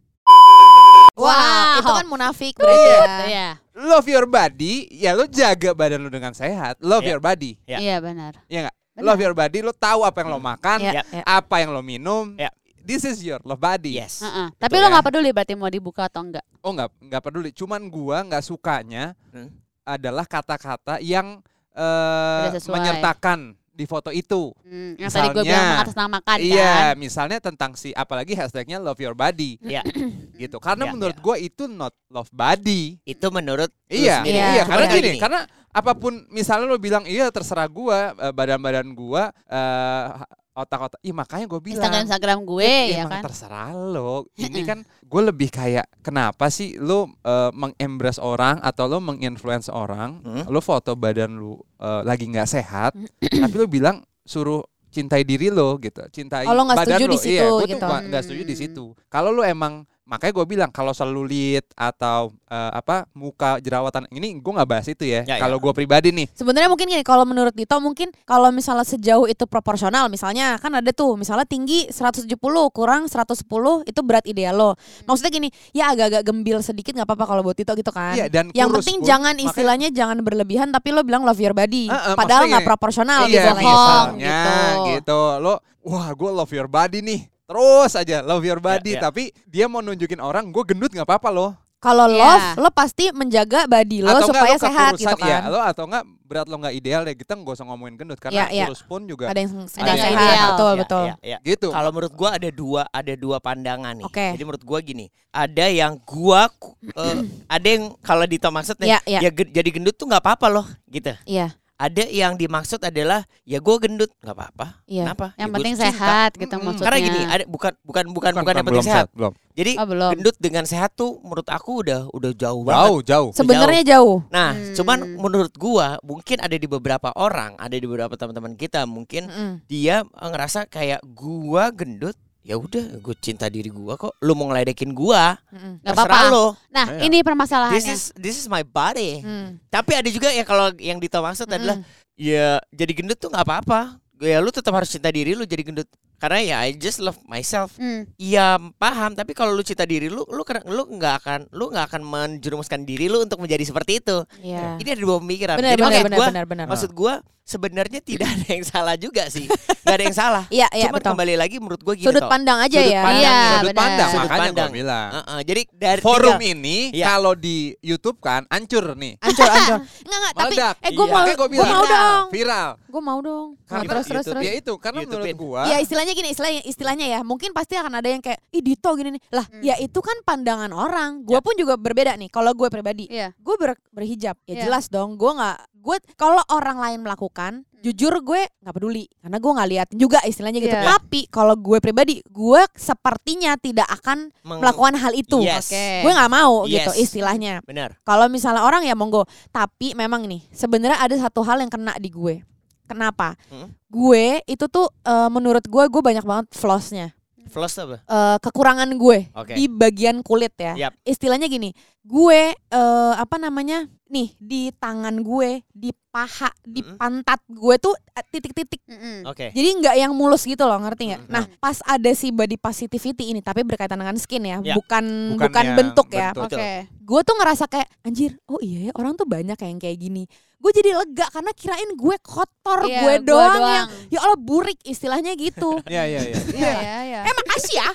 Wah, 1.15 1.31
Wow. 1.31 1.79
itu 1.79 1.91
kan 1.95 2.07
munafik 2.09 2.55
berarti 2.59 2.91
ya. 2.91 3.05
Iya. 3.25 3.49
love 3.77 4.09
your 4.09 4.27
body, 4.27 4.75
ya 4.91 5.15
lo 5.15 5.25
jaga 5.25 5.71
badan 5.71 6.01
lo 6.01 6.11
dengan 6.11 6.33
sehat. 6.33 6.75
Love 6.81 7.05
Iya. 7.05 7.11
your 7.13 7.23
body, 7.23 7.53
Ya. 7.65 7.79
Iya 7.79 7.97
benar. 8.01 8.33
ya 8.47 8.59
nggak? 8.67 8.77
Benar. 8.95 9.05
Love 9.05 9.21
your 9.21 9.35
body, 9.35 9.59
lo 9.61 9.73
tahu 9.73 10.01
apa 10.03 10.17
yang 10.21 10.31
lo 10.31 10.39
makan, 10.39 10.79
Ya, 10.81 10.93
Ya. 10.93 11.03
ya. 11.05 11.23
apa 11.25 11.55
yang 11.59 11.71
lo 11.71 11.83
minum. 11.83 12.35
Ya. 12.35 12.51
This 12.79 13.03
is 13.03 13.19
your 13.19 13.39
love 13.43 13.59
body. 13.59 13.97
Yes. 13.97 14.21
Heeh. 14.21 14.51
Tapi 14.53 14.69
Betul 14.71 14.79
lo 14.79 14.87
ya. 14.87 14.93
nggak 14.93 15.07
peduli 15.07 15.29
berarti 15.31 15.55
mau 15.55 15.69
dibuka 15.69 16.03
atau 16.05 16.21
enggak? 16.21 16.45
Oh 16.61 16.71
nggak 16.71 16.91
nggak 17.01 17.23
peduli. 17.23 17.51
Cuman 17.51 17.81
gua 17.87 18.21
nggak 18.21 18.43
sukanya 18.43 19.15
Hmm. 19.31 19.49
adalah 19.83 20.25
kata-kata 20.25 20.99
yang 20.99 21.41
eh, 21.75 22.55
sesuai. 22.55 22.75
menyertakan 22.75 23.41
di 23.75 23.85
foto 23.85 24.15
itu. 24.15 24.55
Hmm, 24.63 24.95
yang 24.95 25.11
tadi 25.11 25.35
gue 25.35 25.43
Misalnya, 25.43 25.51
bilang 25.51 25.67
mengatasnamakan 25.75 26.37
iya, 26.39 26.63
kan. 26.63 26.95
misalnya 26.95 27.39
tentang 27.43 27.71
si 27.75 27.91
apalagi 27.91 28.39
hashtagnya 28.39 28.79
love 28.79 29.03
your 29.03 29.19
body 29.19 29.59
Ya. 29.59 29.83
gitu. 30.39 30.63
Karena 30.63 30.87
Ya, 30.87 30.93
menurut 30.95 31.19
ya. 31.19 31.23
gua 31.23 31.37
itu 31.37 31.67
not 31.67 31.91
love 32.07 32.31
body. 32.31 33.03
Itu 33.03 33.35
menurut 33.35 33.75
Iya, 33.91 34.23
sendiri. 34.23 34.39
Iya, 34.39 34.47
iya, 34.55 34.63
karena 34.65 34.87
gini, 34.89 35.11
karena 35.19 35.41
apa 35.75 35.91
pun 35.93 36.23
misalnya 36.31 36.71
lo 36.71 36.79
bilang 36.79 37.03
iya 37.03 37.35
terserah 37.35 37.67
gua 37.67 38.15
eh, 38.15 38.31
badan-badan 38.31 38.95
gua 38.95 39.35
eh, 39.51 40.07
otak-otak. 40.55 40.99
Ih 41.01 41.11
makanya 41.11 41.45
gue 41.45 41.61
bilang 41.61 41.83
Instagram 41.83 42.03
Instagram 42.05 42.38
gue 42.45 42.62
Ya, 42.64 42.87
ya 42.88 42.99
emang 43.03 43.12
kan. 43.12 43.23
terserah 43.27 43.71
lo. 43.71 44.31
Ini 44.33 44.61
kan 44.62 44.79
gue 44.83 45.23
lebih 45.25 45.49
kayak 45.49 45.87
kenapa 46.01 46.47
sih 46.49 46.79
lo 46.79 47.11
uh, 47.21 47.51
mengembrace 47.51 48.19
orang 48.19 48.59
atau 48.61 48.87
lo 48.87 48.99
menginfluence 48.99 49.69
orang, 49.69 50.23
Hmm. 50.23 50.47
lo 50.47 50.61
foto 50.61 50.95
badan 50.95 51.35
lo 51.35 51.59
uh, 51.77 52.01
lagi 52.01 52.25
nggak 52.25 52.49
sehat, 52.49 52.95
tapi 53.21 53.55
lo 53.55 53.67
bilang 53.67 53.99
suruh 54.23 54.62
cintai 54.88 55.21
diri 55.21 55.51
lo 55.51 55.75
gitu, 55.77 56.07
cintai 56.09 56.47
Oh, 56.47 56.55
lo 56.55 56.64
nggak 56.64 56.79
badan 56.79 56.88
setuju 56.95 57.05
lo. 57.05 57.11
di 57.11 57.19
situ 57.19 57.35
iya, 57.35 57.45
gue 57.45 57.67
gitu. 57.67 57.75
tuh 57.75 57.83
nggak- 57.85 58.05
nggak 58.09 58.23
setuju 58.23 58.43
di 58.43 58.49
Hmm. 58.49 58.62
situ. 58.62 58.85
Kalau 59.09 59.31
lo 59.31 59.43
emang 59.43 59.83
makanya 60.05 60.33
gue 60.37 60.47
bilang 60.47 60.71
kalau 60.71 60.93
selulit 60.93 61.64
atau 61.73 62.29
uh, 62.53 62.71
apa 62.77 63.09
muka 63.17 63.57
jerawatan 63.57 64.05
ini 64.12 64.37
gue 64.37 64.53
nggak 64.53 64.69
bahas 64.69 64.87
itu 64.87 65.09
ya. 65.09 65.25
Ya, 65.25 65.40
ya. 65.40 65.43
kalau 65.43 65.57
gue 65.57 65.73
pribadi 65.73 66.12
nih, 66.12 66.29
Sebenarnya 66.37 66.69
mungkin 66.69 66.93
gini, 66.93 67.01
kalau 67.01 67.25
menurut 67.25 67.57
Dito 67.57 67.73
mungkin 67.81 68.12
kalau 68.29 68.53
misalnya 68.53 68.85
sejauh 68.85 69.25
itu 69.25 69.49
proporsional, 69.49 70.12
misalnya 70.12 70.61
kan 70.61 70.77
ada 70.77 70.93
tuh, 70.93 71.17
misalnya 71.17 71.49
tinggi 71.49 71.88
170 71.88 72.37
kurang 72.71 73.09
110 73.09 73.49
itu 73.88 74.01
berat 74.05 74.29
ideal 74.29 74.55
lo. 74.55 74.71
Maksudnya 75.09 75.33
gini, 75.33 75.49
ya 75.73 75.97
agak-agak 75.97 76.23
gembil 76.29 76.61
sedikit 76.61 76.93
nggak 76.93 77.09
apa-apa 77.09 77.25
kalau 77.25 77.40
buat 77.40 77.57
Dito 77.57 77.73
gitu 77.73 77.88
kan. 77.88 78.12
iya 78.12 78.29
dan 78.29 78.53
Yang 78.53 78.69
kurus 78.69 78.85
penting 78.85 78.99
pun, 79.01 79.09
jangan 79.09 79.33
makanya- 79.33 79.49
istilahnya 79.49 79.88
jangan 79.88 80.19
berlebihan 80.21 80.69
tapi 80.69 80.88
lo 80.93 81.01
bilang 81.01 81.25
love 81.25 81.40
your 81.40 81.57
body. 81.57 81.88
Eh, 81.88 81.97
eh, 81.97 82.14
Padahal 82.14 82.45
nggak 82.53 82.69
proporsional 82.69 83.25
iya, 83.25 83.51
gitu. 83.51 83.57
misalnya 83.57 84.12
gitu. 84.21 84.55
gitu. 85.01 85.21
Lo 85.40 85.55
wah 85.85 86.09
gue 86.12 86.31
love 86.31 86.53
your 86.53 86.69
body 86.69 87.01
nih. 87.01 87.34
Terus 87.45 87.93
aja 87.93 88.25
love 88.25 88.41
your 88.41 88.57
body 88.59 88.97
ya. 88.97 89.05
tapi 89.05 89.29
dia 89.45 89.69
mau 89.69 89.85
nunjukin 89.85 90.17
orang 90.17 90.49
gue 90.49 90.65
gendut 90.65 90.89
nggak 90.89 91.05
apa-apa 91.05 91.29
loh. 91.29 91.53
Kalau 91.77 92.09
Iya. 92.09 92.17
love, 92.17 92.65
lo 92.65 92.69
pasti 92.73 93.13
menjaga 93.13 93.69
body 93.69 94.01
lo 94.01 94.09
atau 94.09 94.33
supaya 94.33 94.57
enggak 94.57 94.57
lo 94.57 94.69
sehat 94.73 94.93
gitu 94.97 95.17
kan. 95.21 95.29
Iya, 95.29 95.39
lo 95.53 95.61
atau 95.61 95.85
enggak 95.85 96.05
berat 96.25 96.47
lo 96.49 96.57
nggak 96.57 96.73
ideal 96.73 97.05
deh. 97.05 97.13
Kita 97.13 97.37
nggak 97.37 97.53
usah 97.53 97.69
ngomongin 97.69 98.01
gendut 98.01 98.17
karena 98.17 98.49
Iya, 98.49 98.57
iya. 98.57 98.65
kurus 98.65 98.81
pun 98.81 99.05
juga 99.05 99.29
Ada 99.29 99.45
yang 99.45 99.53
Ada 99.69 99.85
yang 99.85 99.99
sehat, 100.01 100.17
ideal. 100.17 100.49
betul 100.49 100.73
Ya, 100.73 100.81
betul. 100.81 101.05
ya, 101.05 101.15
ya. 101.21 101.39
gitu. 101.45 101.69
Kalau 101.69 101.91
menurut 101.93 102.13
gua 102.17 102.31
ada 102.41 102.49
dua 102.49 102.83
ada 102.89 103.13
dua 103.13 103.37
pandangan 103.37 103.93
nih. 104.01 104.07
Oke. 104.09 104.27
Jadi 104.33 104.43
menurut 104.49 104.65
gua 104.65 104.79
gini, 104.81 105.07
ada 105.29 105.67
yang 105.69 105.93
gua 106.01 106.49
eh, 106.89 107.17
ada 107.61 107.67
yang 107.69 107.93
kalau 108.01 108.25
Dito 108.25 108.49
maksud 108.49 108.81
nih, 108.81 108.89
Iya, 108.89 108.99
iya. 109.05 109.21
ya 109.29 109.31
jadi 109.37 109.69
gendut 109.69 109.93
tuh 109.93 110.09
nggak 110.09 110.25
apa-apa 110.25 110.49
loh, 110.49 110.65
gitu. 110.89 111.13
Iya. 111.29 111.53
Ada 111.75 112.07
yang 112.07 112.39
dimaksud 112.39 112.79
adalah 112.79 113.27
ya 113.43 113.59
gua 113.59 113.83
gendut 113.83 114.07
nggak 114.23 114.31
apa-apa. 114.31 114.79
Iya. 114.87 115.11
Kenapa? 115.11 115.27
Yang 115.35 115.51
Ya 115.51 115.55
penting 115.59 115.75
cinta. 115.75 115.85
sehat 115.91 116.31
gitu 116.35 116.55
Mm-mm. 116.55 116.65
maksudnya. 116.71 116.87
Karena 116.87 116.99
gini, 117.03 117.21
ada 117.27 117.45
bukan 117.51 117.73
bukan 117.83 118.05
bukan 118.15 118.33
bukan, 118.33 118.55
yang 118.55 118.63
belum 118.63 118.79
penting 118.79 118.87
sehat. 118.87 119.07
belum. 119.11 119.33
Jadi 119.55 119.73
Oh, 119.79 119.87
belum. 119.87 120.11
gendut 120.15 120.37
dengan 120.39 120.65
sehat 120.65 120.91
tuh 120.95 121.19
menurut 121.21 121.47
aku 121.47 121.83
udah 121.83 122.07
udah 122.11 122.31
jauh 122.33 122.63
banget. 122.63 122.79
Jauh, 122.79 123.01
jauh. 123.03 123.31
Sebenarnya 123.35 123.83
jauh. 123.85 124.19
Nah, 124.29 124.55
Hmm. 124.55 124.75
cuman 124.75 124.99
menurut 125.15 125.55
gua 125.55 125.99
mungkin 126.01 126.39
ada 126.39 126.55
di 126.55 126.67
beberapa 126.67 127.11
orang, 127.15 127.59
ada 127.59 127.75
di 127.75 127.85
beberapa 127.85 128.15
teman-teman 128.15 128.55
kita 128.55 128.87
mungkin 128.87 129.27
Mm-mm. 129.27 129.51
dia 129.67 130.07
ngerasa 130.15 130.67
kayak 130.67 131.03
gua 131.09 131.71
gendut, 131.71 132.15
ya 132.45 132.55
udah 132.55 133.01
gue 133.01 133.15
cinta 133.19 133.49
diri 133.49 133.73
gua 133.73 133.97
kok. 133.97 134.13
Lu 134.21 134.37
mau 134.37 134.53
ngeledekin 134.53 134.93
gua, 134.93 135.41
Mm-mm. 135.49 135.81
Nggak 135.81 135.95
apa-apa. 135.97 136.19
lo. 136.29 136.47
Nah, 136.69 136.87
Iya. 136.93 137.09
ini 137.09 137.19
This 137.19 137.27
permasalahannya. 137.27 137.81
is 137.91 138.03
this 138.15 138.37
is 138.37 138.47
my 138.47 138.61
body. 138.61 139.25
Mm. 139.25 139.57
Tapi 139.67 139.97
ada 139.97 140.09
juga 140.09 140.29
ya 140.29 140.45
kalau 140.45 140.69
yang 140.77 141.01
Dito 141.01 141.17
maksud 141.19 141.49
adalah 141.49 141.81
Mm-mm. 141.81 142.15
ya 142.15 142.61
jadi 142.69 142.93
gendut 142.93 143.17
tuh 143.17 143.33
nggak 143.33 143.43
apa-apa. 143.43 143.97
Ya 144.21 144.39
lu 144.39 144.53
tetap 144.53 144.71
harus 144.71 144.93
cinta 144.93 145.09
diri 145.09 145.33
lu 145.33 145.43
jadi 145.43 145.65
gendut. 145.65 145.89
Karena 146.15 146.41
ya 146.41 146.57
I 146.63 146.73
just 146.73 147.03
love 147.03 147.19
myself. 147.27 147.75
Hmm. 147.77 148.07
Iya 148.17 148.57
paham, 148.79 149.13
tapi 149.13 149.35
kalau 149.35 149.53
lu 149.53 149.61
cinta 149.61 149.83
diri 149.85 150.07
lu, 150.07 150.23
lu 150.25 150.41
lu 150.47 150.83
nggak 150.95 151.15
akan 151.21 151.41
lu 151.53 151.69
nggak 151.69 151.91
akan 151.91 152.03
menjerumuskan 152.07 152.87
diri 152.87 153.11
lu 153.11 153.21
untuk 153.21 153.43
menjadi 153.43 153.67
seperti 153.67 153.99
itu. 154.01 154.23
Iya. 154.41 154.79
Ini 154.79 154.95
ada 154.95 155.03
dua 155.03 155.17
pemikiran. 155.19 155.57
Benar 155.59 155.73
Jadi 155.75 155.83
benar 155.83 155.91
maksud 155.91 156.07
benar 156.07 156.17
gua, 156.17 156.29
benar 156.31 156.45
benar. 156.47 156.67
maksud 156.71 156.91
gua 156.95 157.15
sebenarnya 157.45 158.01
tidak 158.01 158.25
ada 158.27 158.49
yang 158.51 158.65
salah 158.65 158.97
juga 158.97 159.29
sih. 159.29 159.45
Nggak 159.85 159.95
ada 159.95 160.03
yang 160.03 160.17
salah. 160.17 160.45
Iya 160.55 160.69
iya 160.73 160.89
betul. 160.89 161.13
kembali 161.13 161.35
lagi 161.35 161.57
menurut 161.59 161.79
gua 161.79 161.93
gini 161.93 162.07
Sudut 162.07 162.25
Toh. 162.25 162.31
pandang 162.31 162.59
aja 162.59 162.73
Sudut 162.75 162.89
ya. 162.91 163.03
pandang, 163.03 163.21
Iya, 163.21 163.37
Sudut 163.37 163.65
benar. 163.67 163.77
pandang, 163.77 164.09
Sudut 164.09 164.23
makanya 164.25 164.41
pandang. 164.43 164.65
gue 164.65 164.77
bilang. 164.77 165.09
Heeh, 165.13 165.41
jadi 165.45 165.63
dari 165.71 166.01
Forum 166.01 166.35
tiga- 166.35 166.51
ini 166.51 166.77
Iya. 166.91 167.05
kalau 167.07 167.33
di 167.35 167.57
YouTube 167.81 168.19
kan 168.19 168.43
hancur 168.49 168.85
nih. 168.95 169.13
Ancur 169.19 169.45
ancur. 169.55 169.79
Enggak 169.85 170.19
enggak 170.19 170.35
tapi 170.35 170.55
Meledak. 170.55 170.75
eh 170.79 170.91
gue 170.91 171.05
Iya. 171.05 171.13
mau 171.13 171.25
gue 171.27 171.67
mau 171.67 171.85
dong. 171.85 172.25
Viral. 172.31 172.69
Gue 172.87 173.03
mau 173.03 173.19
dong. 173.21 173.47
Karena 173.65 173.83
terus 173.85 174.05
terus 174.05 174.25
YouTube 174.25 174.33
terus. 174.33 174.45
Ya 174.45 174.53
itu 174.55 174.73
karena 174.79 174.99
YouTubein. 175.03 175.35
menurut 175.35 175.45
gua 175.45 175.63
Ya 175.67 175.77
istilahnya 175.79 176.13
gini, 176.13 176.29
istilahnya 176.31 176.63
istilahnya 176.65 177.07
ya. 177.09 177.21
Mungkin 177.23 177.51
pasti 177.51 177.75
akan 177.75 177.93
ada 177.95 178.09
yang 178.09 178.21
kayak, 178.21 178.41
ih 178.51 178.63
Dito 178.63 178.89
gini 178.93 179.11
nih. 179.13 179.23
Lah, 179.31 179.45
Hmm. 179.45 179.61
ya 179.61 179.75
itu 179.77 179.99
kan 179.99 180.17
pandangan 180.23 180.71
orang. 180.71 181.21
Gue 181.23 181.35
Ya. 181.35 181.43
pun 181.43 181.55
juga 181.55 181.75
berbeda 181.75 182.15
nih. 182.15 182.31
Kalau 182.31 182.51
gue 182.51 182.69
pribadi, 182.69 183.05
Iya. 183.07 183.35
gue 183.35 183.55
ber- 183.55 183.83
berhijab. 183.91 184.39
Ya 184.45 184.55
Iya. 184.55 184.63
jelas 184.65 184.89
dong. 184.89 185.15
Gue 185.15 185.31
nggak, 185.31 185.59
gue 185.85 185.97
kalau 186.16 186.40
orang 186.49 186.81
lain 186.81 187.05
melakukan, 187.05 187.53
Hmm. 187.61 187.83
jujur 187.85 188.16
gue 188.18 188.49
nggak 188.59 188.73
peduli. 188.73 189.05
Karena 189.20 189.37
gue 189.37 189.53
nggak 189.53 189.68
liatin 189.68 189.99
juga 190.01 190.18
istilahnya 190.25 190.57
gitu. 190.59 190.73
Iya. 190.73 190.97
Tapi 190.97 191.29
kalau 191.29 191.53
gue 191.53 191.77
pribadi, 191.77 192.25
gue 192.25 192.62
sepertinya 192.75 193.53
tidak 193.55 193.85
akan 193.92 194.33
meng- 194.40 194.64
melakukan 194.64 194.97
hal 194.97 195.12
itu. 195.12 195.44
Yes. 195.44 195.68
Oke. 195.68 195.87
Gue 196.01 196.12
nggak 196.12 196.33
mau 196.33 196.64
gitu 196.64 196.90
Yes. 196.90 197.05
istilahnya. 197.05 197.61
Benar. 197.62 198.01
Kalau 198.01 198.27
misalnya 198.27 198.64
orang 198.64 198.83
ya 198.83 198.97
monggo, 198.97 199.29
tapi 199.51 199.92
memang 199.92 200.25
nih 200.25 200.40
sebenarnya 200.49 200.97
ada 200.97 201.12
satu 201.14 201.44
hal 201.44 201.61
yang 201.61 201.68
kena 201.68 201.92
di 202.01 202.09
gue. 202.09 202.40
Kenapa? 202.85 203.37
Hmm? 203.49 203.73
Gue 203.87 204.40
itu 204.44 204.64
tuh 204.66 204.88
eh, 205.05 205.29
menurut 205.29 205.64
gue 205.64 205.85
gue 205.87 206.03
banyak 206.03 206.20
banget 206.23 206.47
flossnya, 206.53 207.12
Floss 207.47 207.77
apa? 207.77 208.01
Eh, 208.01 208.37
kekurangan 208.39 208.89
gue 208.95 209.29
Oke. 209.33 209.55
di 209.55 209.65
bagian 209.67 210.21
kulit 210.21 210.55
ya. 210.55 210.73
Yap. 210.77 210.93
Istilahnya 211.03 211.47
gini, 211.47 211.71
gue 212.01 212.41
eh, 212.53 213.15
apa 213.15 213.37
namanya 213.37 213.85
nih 214.07 214.31
di 214.37 214.71
tangan 214.71 215.21
gue, 215.21 215.63
di 215.69 215.91
paha, 216.09 216.47
di 216.63 216.79
Mm-mm. 216.79 216.95
pantat 216.95 217.43
gue 217.47 217.75
tuh 217.77 217.95
eh, 218.15 218.25
titik-titik. 218.29 218.79
Mm-mm. 218.87 219.27
Oke. 219.27 219.51
Jadi 219.51 219.69
nggak 219.83 219.97
yang 219.99 220.13
mulus 220.15 220.45
gitu 220.45 220.63
loh, 220.63 220.79
ngerti 220.79 221.11
nggak? 221.11 221.23
Mm, 221.27 221.33
Nah, 221.33 221.45
pas 221.59 221.83
ada 221.83 222.11
si 222.13 222.31
body 222.31 222.55
positivity 222.55 223.31
ini, 223.31 223.43
tapi 223.43 223.67
berkaitan 223.67 223.99
dengan 223.99 224.15
skin 224.15 224.45
ya, 224.45 224.59
Ya. 224.63 224.75
bukan 224.75 225.35
Bukan 225.35 225.51
bukan 225.51 225.67
bentuk 225.75 226.09
ya 226.11 226.31
bentuk. 226.31 226.55
Betul. 226.55 226.59
Oke. 226.59 226.71
gue 227.05 227.21
tuh 227.21 227.35
ngerasa 227.37 227.65
kayak 227.69 227.89
anjir 228.01 228.33
oh 228.49 228.57
iya 228.65 228.89
ya 228.89 228.93
orang 228.97 229.13
tuh 229.13 229.29
banyak 229.29 229.61
yang 229.61 229.77
kayak 229.77 230.01
gini 230.01 230.25
gue 230.57 230.73
jadi 230.73 230.90
lega 230.95 231.27
karena 231.29 231.53
kirain 231.53 231.90
gue 231.90 232.17
kotor 232.19 232.53
Iya, 232.83 233.01
gue 233.01 233.14
doang, 233.23 233.53
doang. 233.53 233.69
yang 233.71 233.87
ya 234.09 234.19
Allah 234.21 234.38
burik 234.38 234.79
istilahnya 234.83 235.35
gitu 235.35 235.77
Iya 235.87 236.03
iya 236.07 236.21
iya. 236.23 236.37
Iya, 236.49 236.73
iya, 236.75 236.97
iya. 237.05 237.21
eh 237.23 237.35
makasih 237.35 237.75
ya 237.77 237.88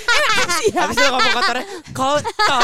Habis 0.72 0.96
itu 0.96 1.04
ngomong 1.04 1.32
kotornya 1.32 1.66
kotor. 1.92 2.62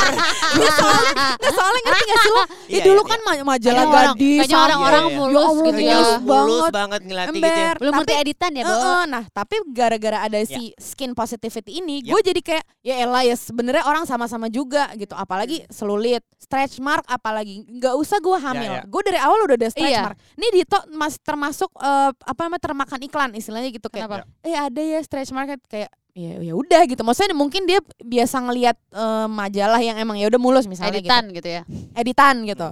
Nggak, 0.55 0.72
soalnya, 0.72 1.12
nggak, 1.12 1.52
soalnya 1.52 1.81
ngerti 1.83 2.05
gak 2.05 2.18
sih 2.18 2.31
lo 2.31 2.37
ya 2.37 2.46
Iya, 2.68 2.83
dulu 2.85 3.00
iya, 3.00 3.09
kan 3.09 3.18
ma- 3.20 3.46
majalah 3.46 3.85
gadis 3.87 4.38
kayaknya 4.38 4.59
orang-orang 4.61 5.02
Iya, 5.02 5.09
iya. 5.09 5.18
mulus 5.18 5.46
Ya 5.46 5.64
gitu 5.66 5.81
ya. 5.81 5.96
mulus 5.96 6.20
banget. 6.22 6.70
banget 6.72 7.00
ngelatih 7.02 7.33
gitu 7.33 7.46
ya. 7.59 7.72
Belum 7.76 7.92
tapi 7.92 7.98
ngerti 7.98 8.14
editan 8.16 8.50
ya, 8.52 8.62
Bo? 8.62 8.74
Nah 9.07 9.24
tapi 9.29 9.55
gara-gara 9.68 10.18
ada 10.20 10.38
si 10.42 10.62
skin 10.76 11.12
positivity 11.12 11.72
ini 11.74 11.96
gue 12.02 12.20
jadi 12.22 12.40
kayak 12.40 12.64
ya 12.83 12.94
elah 13.00 13.22
ya 13.22 13.35
sebenarnya 13.35 13.85
orang 13.85 14.05
sama-sama 14.05 14.46
juga 14.48 14.88
gitu 14.94 15.12
apalagi 15.12 15.66
selulit 15.68 16.22
stretch 16.37 16.79
mark 16.79 17.02
apalagi 17.07 17.66
nggak 17.66 17.94
usah 17.94 18.18
gue 18.18 18.37
hamil 18.37 18.64
Ya, 18.66 18.76
ya. 18.76 18.83
gue 18.85 19.02
dari 19.02 19.15
awal 19.22 19.38
udah 19.46 19.57
ada 19.57 19.68
stretch 19.70 19.92
Iya. 19.94 20.02
mark 20.12 20.18
ini 20.37 20.46
Dito 20.52 20.79
mas 20.92 21.14
termasuk 21.20 21.70
eh, 21.79 22.11
apa 22.12 22.40
namanya 22.44 22.62
termakan 22.62 23.00
iklan 23.05 23.31
istilahnya 23.33 23.70
gitu 23.72 23.88
kayak 23.88 24.09
Kenapa? 24.11 24.26
eh 24.44 24.57
ada 24.57 24.81
ya 24.83 24.98
stretch 25.00 25.33
market 25.33 25.61
kayak 25.70 25.90
ya 26.16 26.40
ya 26.40 26.57
udah 26.57 26.83
gitu 26.88 27.05
maksudnya 27.05 27.37
mungkin 27.37 27.68
dia 27.68 27.81
biasa 28.00 28.40
ngelihat 28.40 28.76
eh, 28.92 29.26
majalah 29.29 29.81
yang 29.85 29.96
emang 30.00 30.16
ya 30.16 30.26
udah 30.29 30.40
mulus 30.40 30.64
misalnya 30.64 30.96
Editan 31.00 31.29
gitu 31.31 31.48
ya. 31.48 31.62
gitu 31.68 31.92
editan 31.92 32.35
gitu 32.48 32.68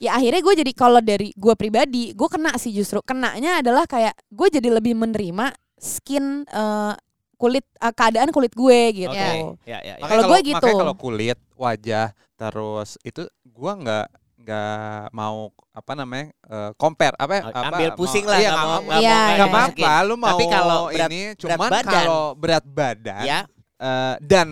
ya 0.00 0.10
akhirnya 0.16 0.40
gue 0.40 0.54
jadi 0.64 0.72
kalau 0.72 1.00
dari 1.04 1.28
gue 1.36 1.54
pribadi 1.54 2.16
gue 2.16 2.28
kena 2.32 2.56
sih 2.56 2.72
justru 2.72 2.98
kenanya 3.04 3.60
adalah 3.60 3.84
kayak 3.84 4.16
gue 4.32 4.48
jadi 4.48 4.68
lebih 4.72 4.96
menerima 4.96 5.52
skin 5.78 6.48
eh, 6.48 6.94
kulit 7.40 7.64
eh, 7.80 7.92
keadaan 7.96 8.28
kulit 8.34 8.52
gue 8.52 8.80
gitu 8.92 9.12
Oke. 9.12 9.64
Ya, 9.64 9.80
ya, 9.80 9.94
ya. 9.96 10.04
Kalau 10.04 10.22
gue 10.28 10.38
gitu. 10.44 10.60
Makanya 10.60 10.82
kalau 10.84 10.96
kulit, 11.00 11.38
wajah, 11.56 12.06
terus 12.36 13.00
itu 13.00 13.24
gua 13.48 13.76
nggak 13.80 14.06
nggak 14.40 15.12
mau 15.12 15.36
apa 15.70 15.92
namanya 15.94 16.26
eh, 16.44 16.70
compare 16.74 17.14
apa 17.14 17.32
ya, 17.32 17.42
apa 17.46 17.60
ambil 17.70 17.90
pusing 17.94 18.24
lah 18.24 18.38
iya, 18.38 18.50
mau 18.50 18.58
mau 18.58 18.78
nggak 18.82 18.98
Iya, 18.98 19.10
mau 19.10 19.20
nggak 19.20 19.28
kayak 19.30 19.46
apa-apa 19.46 19.68
masukin. 19.86 20.02
lu 20.02 20.14
mau 20.16 20.28
tapi 20.28 20.44
kalau 20.46 20.80
berat, 20.82 20.96
ini 21.06 21.20
berat 21.20 21.38
cuman 21.38 21.70
badan 21.70 21.92
kalau 21.92 22.22
berat 22.34 22.64
badan 22.66 23.22
ya 23.22 23.40
eh, 23.78 24.14
dan 24.20 24.48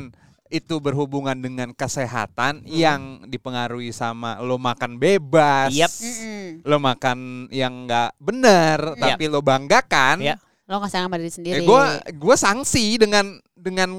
itu 0.48 0.74
berhubungan 0.78 1.36
dengan 1.36 1.68
kesehatan 1.72 2.54
Hmm. 2.58 2.70
yang 2.70 3.00
dipengaruhi 3.24 3.92
sama 3.92 4.40
lo 4.40 4.56
makan 4.56 4.96
bebas. 4.96 5.76
Mm-mm. 5.76 6.64
lo 6.64 6.76
makan 6.78 7.18
yang 7.50 7.84
nggak 7.84 8.16
benar 8.16 8.78
Yap. 8.94 9.12
tapi 9.12 9.24
lo 9.26 9.40
banggakan 9.40 10.24
Yap. 10.24 10.40
Lo 10.64 10.76
nggak 10.78 10.88
sayang 10.90 11.06
sama 11.06 11.16
diri 11.16 11.28
sendiri. 11.30 11.54
eh, 11.54 11.64
gue 11.64 11.82
gue 12.14 12.36
sanksi 12.38 12.96
dengan 12.96 13.36
dengan 13.58 13.90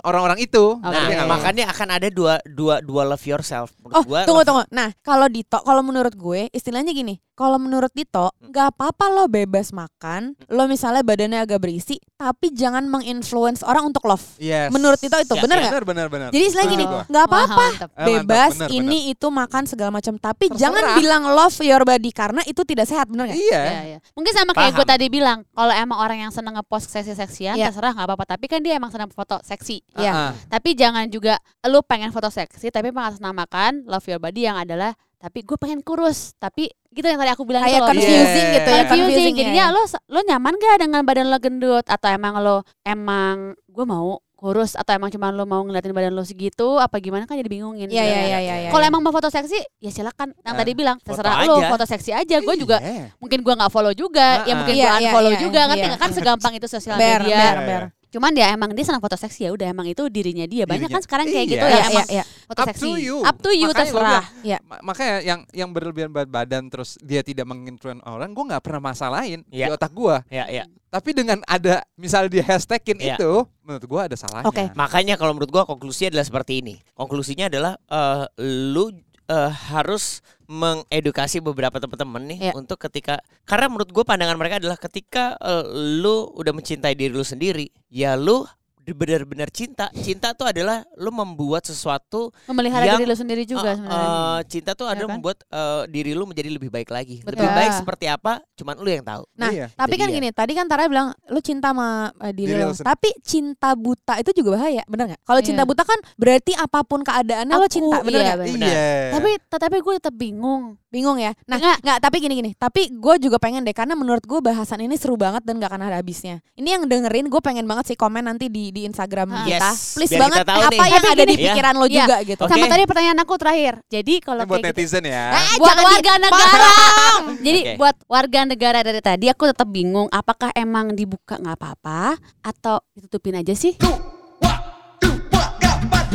orang-orang 0.00 0.40
itu 0.40 0.74
Oke. 0.74 1.12
nah 1.12 1.28
makanya 1.28 1.68
akan 1.68 1.88
ada 1.92 2.08
dua 2.08 2.40
dua 2.44 2.80
dua 2.80 3.04
love 3.04 3.22
yourself 3.22 3.70
menurut 3.78 3.94
Oh, 3.94 4.04
gua 4.04 4.20
tunggu 4.22 4.40
love- 4.40 4.48
tunggu. 4.48 4.62
Nah, 4.70 4.88
kalau 5.00 5.28
Dito, 5.28 5.58
kalau 5.58 5.80
menurut 5.80 6.12
gue 6.12 6.48
istilahnya 6.50 6.90
gini, 6.90 7.20
kalau 7.32 7.56
menurut 7.56 7.90
Dito 7.90 8.32
nggak 8.38 8.72
apa-apa 8.72 9.04
lo 9.10 9.24
bebas 9.26 9.70
makan, 9.70 10.32
lo 10.46 10.64
misalnya 10.64 11.00
badannya 11.02 11.38
agak 11.40 11.60
berisi, 11.60 12.00
tapi 12.14 12.50
jangan 12.50 12.84
menginfluence 12.84 13.60
orang 13.60 13.86
untuk 13.86 14.04
love. 14.04 14.24
Yes. 14.36 14.68
Menurut 14.70 14.96
Dito 14.96 15.16
itu 15.16 15.28
Ya, 15.30 15.40
bener 15.40 15.56
nggak? 15.58 15.70
benar 15.70 15.84
benar 15.84 16.06
benar 16.08 16.28
Jadi 16.30 16.42
istilahnya 16.42 16.70
gini, 16.70 16.84
nggak 16.84 17.24
apa-apa, 17.24 17.64
mantap, 17.68 17.90
bebas 17.94 18.52
bener, 18.56 18.68
ini 18.72 18.98
itu 19.10 19.26
makan 19.28 19.62
segala 19.64 19.90
macam, 19.90 20.14
tapi 20.16 20.46
Terserah. 20.46 20.56
jangan 20.58 20.84
bilang 20.96 21.22
love 21.26 21.56
your 21.60 21.82
body 21.82 22.10
karena 22.10 22.40
itu 22.44 22.62
tidak 22.62 22.86
sehat, 22.86 23.06
bener 23.06 23.28
nggak? 23.28 23.38
iya 23.38 23.60
Iya, 23.62 23.82
iya. 23.86 23.98
Mungkin 24.12 24.32
sama 24.32 24.52
kayak 24.52 24.72
gue 24.74 24.86
tadi 24.86 25.06
bilang, 25.08 25.44
kalau 25.50 25.70
emang 25.70 25.98
orang 25.98 26.18
yang 26.20 26.30
seneng 26.30 26.54
ngepost 26.54 26.88
seksi-seksian, 26.90 27.54
Iya. 27.54 27.68
terserah 27.68 27.92
nggak 27.92 28.06
apa-apa. 28.06 28.24
Tapi 28.26 28.44
kan 28.46 28.60
dia 28.60 28.74
emang 28.74 28.88
seneng 28.88 29.01
foto 29.08 29.40
seksi. 29.40 29.82
Ah, 29.94 30.30
ah. 30.30 30.30
Tapi 30.48 30.74
jangan 30.74 31.08
juga 31.08 31.40
lu 31.64 31.80
pengen 31.80 32.10
foto 32.10 32.28
seksi, 32.28 32.68
tapi 32.68 32.92
mengatasnamakan 32.92 33.86
love 33.86 34.04
your 34.04 34.18
body 34.18 34.44
yang 34.44 34.54
adalah 34.56 34.92
tapi 35.16 35.40
gue 35.40 35.54
pengen 35.54 35.80
kurus. 35.80 36.34
Tapi 36.36 36.66
gitu 36.90 37.06
yang 37.06 37.16
tadi 37.16 37.30
aku 37.30 37.42
bilang 37.42 37.62
itu 37.62 37.72
Kayak 37.72 37.88
confusing 37.88 38.26
Iya. 38.44 38.52
gitu 38.52 38.68
ya. 38.68 38.82
confusing. 38.82 38.90
confusing 38.90 39.34
Jadinya 39.36 39.64
ya. 39.64 39.72
lo 39.72 39.82
lo 40.08 40.20
nyaman 40.20 40.54
gak 40.56 40.76
dengan 40.80 41.02
badan 41.02 41.26
lo 41.26 41.38
gendut 41.38 41.86
atau 41.86 42.08
emang 42.08 42.34
lo 42.36 42.56
emang 42.82 43.54
gue 43.66 43.86
mau 43.86 44.18
kurus 44.34 44.74
atau 44.74 44.90
emang 44.90 45.06
cuma 45.06 45.30
lo 45.30 45.46
mau 45.46 45.62
ngeliatin 45.62 45.94
badan 45.94 46.10
lo 46.10 46.26
segitu 46.26 46.74
apa 46.76 46.98
gimana 46.98 47.22
kan 47.24 47.38
jadi 47.38 47.46
bingungin. 47.46 47.86
Iya 47.86 48.02
iya 48.02 48.18
iya 48.20 48.38
iya. 48.42 48.54
iya. 48.58 48.70
Kalau 48.74 48.82
emang 48.82 48.98
mau 48.98 49.14
foto 49.14 49.30
seksi 49.30 49.54
ya 49.78 49.94
silakan. 49.94 50.34
Yang 50.36 50.50
Eh, 50.50 50.58
tadi 50.58 50.72
bilang 50.74 50.96
foto 50.98 51.14
terserah 51.14 51.46
lo 51.46 51.54
aja. 51.56 51.68
foto 51.70 51.84
seksi 51.86 52.10
aja. 52.10 52.36
Gue 52.42 52.58
juga 52.58 52.82
Iya. 52.82 53.14
mungkin 53.16 53.38
gua 53.40 53.54
nggak 53.56 53.70
follow 53.70 53.94
juga, 53.94 54.42
ya 54.42 54.50
Ah, 54.50 54.58
mungkin 54.58 54.74
ah. 54.74 54.82
gua 54.82 54.90
Iya, 54.90 54.98
iya, 54.98 55.10
unfollow 55.14 55.30
iya, 55.30 55.38
juga, 55.38 55.60
ngerti 55.64 55.78
iya. 55.78 55.90
nggak 55.94 56.02
kan 56.02 56.10
segampang 56.10 56.52
itu 56.58 56.66
sosial 56.66 56.98
ber, 56.98 57.22
media. 57.22 57.38
ber, 57.38 57.38
Iya, 57.38 57.62
ber. 57.62 57.82
Cuman 58.12 58.30
dia 58.30 58.52
emang 58.52 58.70
dia 58.70 58.84
senang 58.84 59.00
foto 59.00 59.16
seksi 59.16 59.48
ya 59.48 59.50
udah 59.50 59.66
emang 59.66 59.88
itu 59.88 60.04
dirinya 60.06 60.44
dia. 60.44 60.62
Banyak 60.62 60.84
Dirinya. 60.84 60.94
kan 60.94 61.02
sekarang 61.02 61.26
kayak 61.26 61.40
Iya. 61.40 61.50
gitu 61.50 61.64
Iya 61.64 61.72
ya 61.72 61.78
iya 61.78 61.88
emang 61.88 62.08
iya. 62.08 62.24
foto 62.44 62.60
Up 62.60 62.68
seksi. 62.68 62.82
to 62.82 62.90
you. 62.94 63.16
Up 63.24 63.36
to 63.38 63.50
you 63.50 63.66
Makanya 63.66 63.80
terserah. 63.80 64.24
Iya. 64.42 64.58
Ma- 64.62 64.82
makanya 64.84 65.14
yang 65.22 65.40
yang 65.50 65.70
berlebihan 65.70 66.12
berat 66.12 66.28
badan 66.28 66.68
terus 66.68 67.00
dia 67.00 67.20
tidak 67.20 67.44
menginfluence 67.44 68.04
orang, 68.04 68.30
gue 68.30 68.44
nggak 68.46 68.60
pernah 68.60 68.80
masalahin 68.84 69.40
di 69.48 69.58
Iya. 69.58 69.72
otak 69.72 69.90
gue. 69.90 70.16
ya 70.28 70.44
ya 70.46 70.64
Tapi 70.86 71.16
dengan 71.16 71.40
ada 71.48 71.80
misalnya 71.96 72.28
dia 72.30 72.44
hashtagin 72.46 73.00
Iya. 73.00 73.16
itu, 73.16 73.32
menurut 73.64 73.80
gue 73.82 74.00
ada 74.04 74.12
salahnya. 74.12 74.44
Oke. 74.44 74.68
Makanya 74.76 75.16
kalau 75.16 75.32
menurut 75.32 75.48
gua 75.48 75.64
konklusinya 75.64 76.12
adalah 76.12 76.26
seperti 76.28 76.60
ini. 76.60 76.74
Konklusinya 76.92 77.48
adalah 77.48 77.80
eh, 77.80 78.24
lu 78.68 78.92
eh, 79.32 79.50
harus 79.72 80.20
mengedukasi 80.44 81.40
beberapa 81.40 81.80
teman-teman 81.80 82.20
nih 82.28 82.38
Iya. 82.38 82.52
untuk 82.52 82.76
ketika 82.76 83.24
karena 83.48 83.72
menurut 83.72 83.88
gua 83.88 84.04
pandangan 84.04 84.36
mereka 84.36 84.60
adalah 84.60 84.76
ketika 84.76 85.40
eh, 85.40 85.64
lu 86.04 86.28
udah 86.36 86.52
mencintai 86.52 86.92
diri 86.92 87.08
lu 87.16 87.24
sendiri, 87.24 87.72
ya 87.88 88.12
lu 88.12 88.44
benar-benar 88.84 89.46
cinta. 89.48 89.86
Cinta 89.94 90.32
tuh 90.32 90.44
adalah 90.44 90.82
lu 90.94 91.08
membuat 91.08 91.62
sesuatu 91.62 92.34
Memelihara 92.44 92.82
Yang, 92.82 92.98
diri 92.98 93.06
lu 93.06 93.14
sendiri 93.14 93.42
juga 93.44 93.72
sebenarnya. 93.72 94.02
eh, 94.02 94.40
cinta 94.46 94.70
tuh 94.72 94.86
Ya 94.86 94.92
adalah 94.92 95.08
kan? 95.08 95.14
membuat 95.16 95.38
eh, 95.44 95.82
diri 95.86 96.12
lu 96.12 96.24
menjadi 96.24 96.50
lebih 96.50 96.66
baik 96.68 96.88
lagi. 96.88 97.22
Betul. 97.22 97.38
Lebih 97.38 97.50
baik 97.52 97.72
seperti 97.76 98.06
apa? 98.06 98.42
Cuman 98.52 98.74
lu 98.76 98.88
yang 98.88 99.06
tahu. 99.06 99.22
Nah, 99.34 99.50
Iya. 99.50 99.66
tapi 99.72 99.94
kan 99.94 100.08
dia. 100.08 100.16
gini, 100.16 100.28
tadi 100.30 100.52
kan 100.52 100.66
Tara 100.66 100.86
bilang 100.86 101.14
lu 101.26 101.38
cinta 101.38 101.70
sama 101.70 102.10
uh, 102.10 102.32
diri, 102.32 102.52
Diri 102.52 102.60
lo. 102.60 102.70
lo. 102.70 102.76
Tapi 102.76 103.08
cinta 103.22 103.70
buta 103.72 104.18
itu 104.18 104.30
juga 104.34 104.56
bahaya, 104.56 104.82
bener 104.84 105.14
nggak? 105.14 105.22
Kalau 105.22 105.40
cinta 105.40 105.62
Iya. 105.62 105.68
buta 105.68 105.82
kan 105.84 105.98
berarti 106.16 106.52
apa 106.52 106.78
pun 106.82 107.00
keadaannya 107.00 107.54
lo 107.54 107.62
Aku- 107.62 107.70
cinta, 107.70 107.96
bener 108.02 108.20
iya, 108.20 108.34
bener. 108.34 108.66
Iya. 108.66 108.90
Tapi 109.14 109.30
tapi 109.52 109.76
gue 109.78 109.94
tetap 109.96 110.14
bingung. 110.14 110.74
Bingung 110.92 111.16
ya? 111.16 111.32
Nah, 111.48 111.56
Nggak. 111.56 111.76
nggak. 111.80 111.98
Tapi 111.98 112.16
gini 112.20 112.34
gini. 112.36 112.50
Tapi 112.52 112.92
gue 112.92 113.14
juga 113.16 113.40
pengen 113.40 113.64
deh, 113.64 113.72
karena 113.72 113.96
menurut 113.96 114.20
gue 114.20 114.38
bahasan 114.38 114.76
ini 114.78 114.94
seru 114.94 115.16
banget 115.16 115.40
dan 115.40 115.56
gak 115.56 115.72
akan 115.72 115.82
ada 115.82 115.96
habisnya. 115.96 116.44
Ini 116.52 116.68
yang 116.70 116.82
dengerin, 116.84 117.26
gue 117.26 117.40
pengen 117.40 117.64
banget 117.64 117.88
sih 117.88 117.96
komen 117.96 118.20
nanti 118.22 118.46
di 118.46 118.68
di 118.68 118.84
Instagram 118.84 119.32
Ah. 119.32 119.40
kita. 119.42 119.70
Yes, 119.72 119.96
Please 119.96 120.12
biar 120.12 120.20
banget 120.22 120.38
kita 120.38 120.46
tahu 120.46 120.60
apa 120.60 120.68
nih. 120.68 120.76
yang 120.76 120.92
Tapi 120.92 121.08
ada 121.08 121.24
di 121.24 121.32
gini, 121.32 121.44
pikiran 121.48 121.74
lo 121.74 121.86
Iya. 121.88 121.96
juga 121.96 122.16
gitu. 122.22 122.42
Oke. 122.44 122.52
Sama 122.52 122.64
tadi 122.68 122.82
pertanyaan 122.84 123.18
aku 123.18 123.34
terakhir. 123.34 123.74
Jadi 123.88 124.14
kalau 124.20 124.42
buat 124.42 124.60
kayak 124.60 124.68
gitu, 124.68 124.76
netizen 124.76 125.04
ya. 125.06 125.24
Eh, 125.32 125.56
buat 125.56 125.76
warga 125.78 126.12
negara. 126.20 126.68
Jadi 127.46 127.60
Oke. 127.64 127.74
buat 127.80 127.96
warga 128.06 128.40
negara 128.44 128.78
dari 128.82 129.00
tadi 129.00 129.26
aku 129.26 129.48
tetap 129.48 129.66
bingung 129.66 130.12
apakah 130.12 130.52
emang 130.52 130.92
dibuka 130.92 131.40
nggak 131.40 131.56
apa-apa 131.56 132.20
atau 132.42 132.84
ditutupin 132.92 133.32
aja 133.34 133.56
sih? 133.56 133.80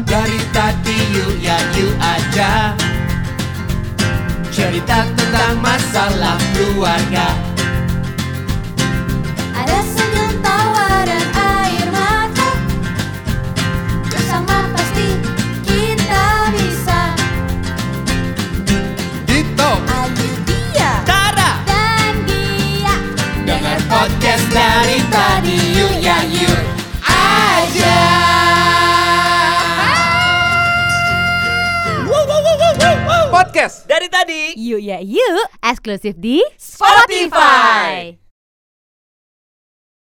Dari 0.08 0.40
tadi 0.50 0.98
you 1.12 1.28
ya 1.40 1.58
you 1.74 1.90
aja 2.00 2.78
Cerita 4.52 5.06
tentang 5.14 5.62
masalah 5.62 6.36
keluarga. 6.58 7.30
Ada 9.54 9.80
senyum 9.86 10.34
tawa 10.42 11.06
dan 11.06 11.26
air 11.38 11.88
mata. 11.94 12.50
Bersama 14.10 14.66
pasti 14.74 15.08
kita 15.62 16.26
bisa. 16.58 17.02
Dito. 19.30 19.72
Ayu 19.86 20.30
dia 20.50 20.92
Tara. 21.06 21.62
dan 21.70 22.14
dia. 22.26 22.96
Dengar 23.46 23.78
podcast 23.86 24.46
dari 24.50 24.98
Podcast. 33.58 33.89
Dari 33.89 34.06
tadi 34.06 34.54
Yuk 34.54 34.78
ya 34.86 35.02
yuk, 35.02 35.50
eksklusif 35.65 36.13
di 36.13 36.46
Spotify. 36.62 38.13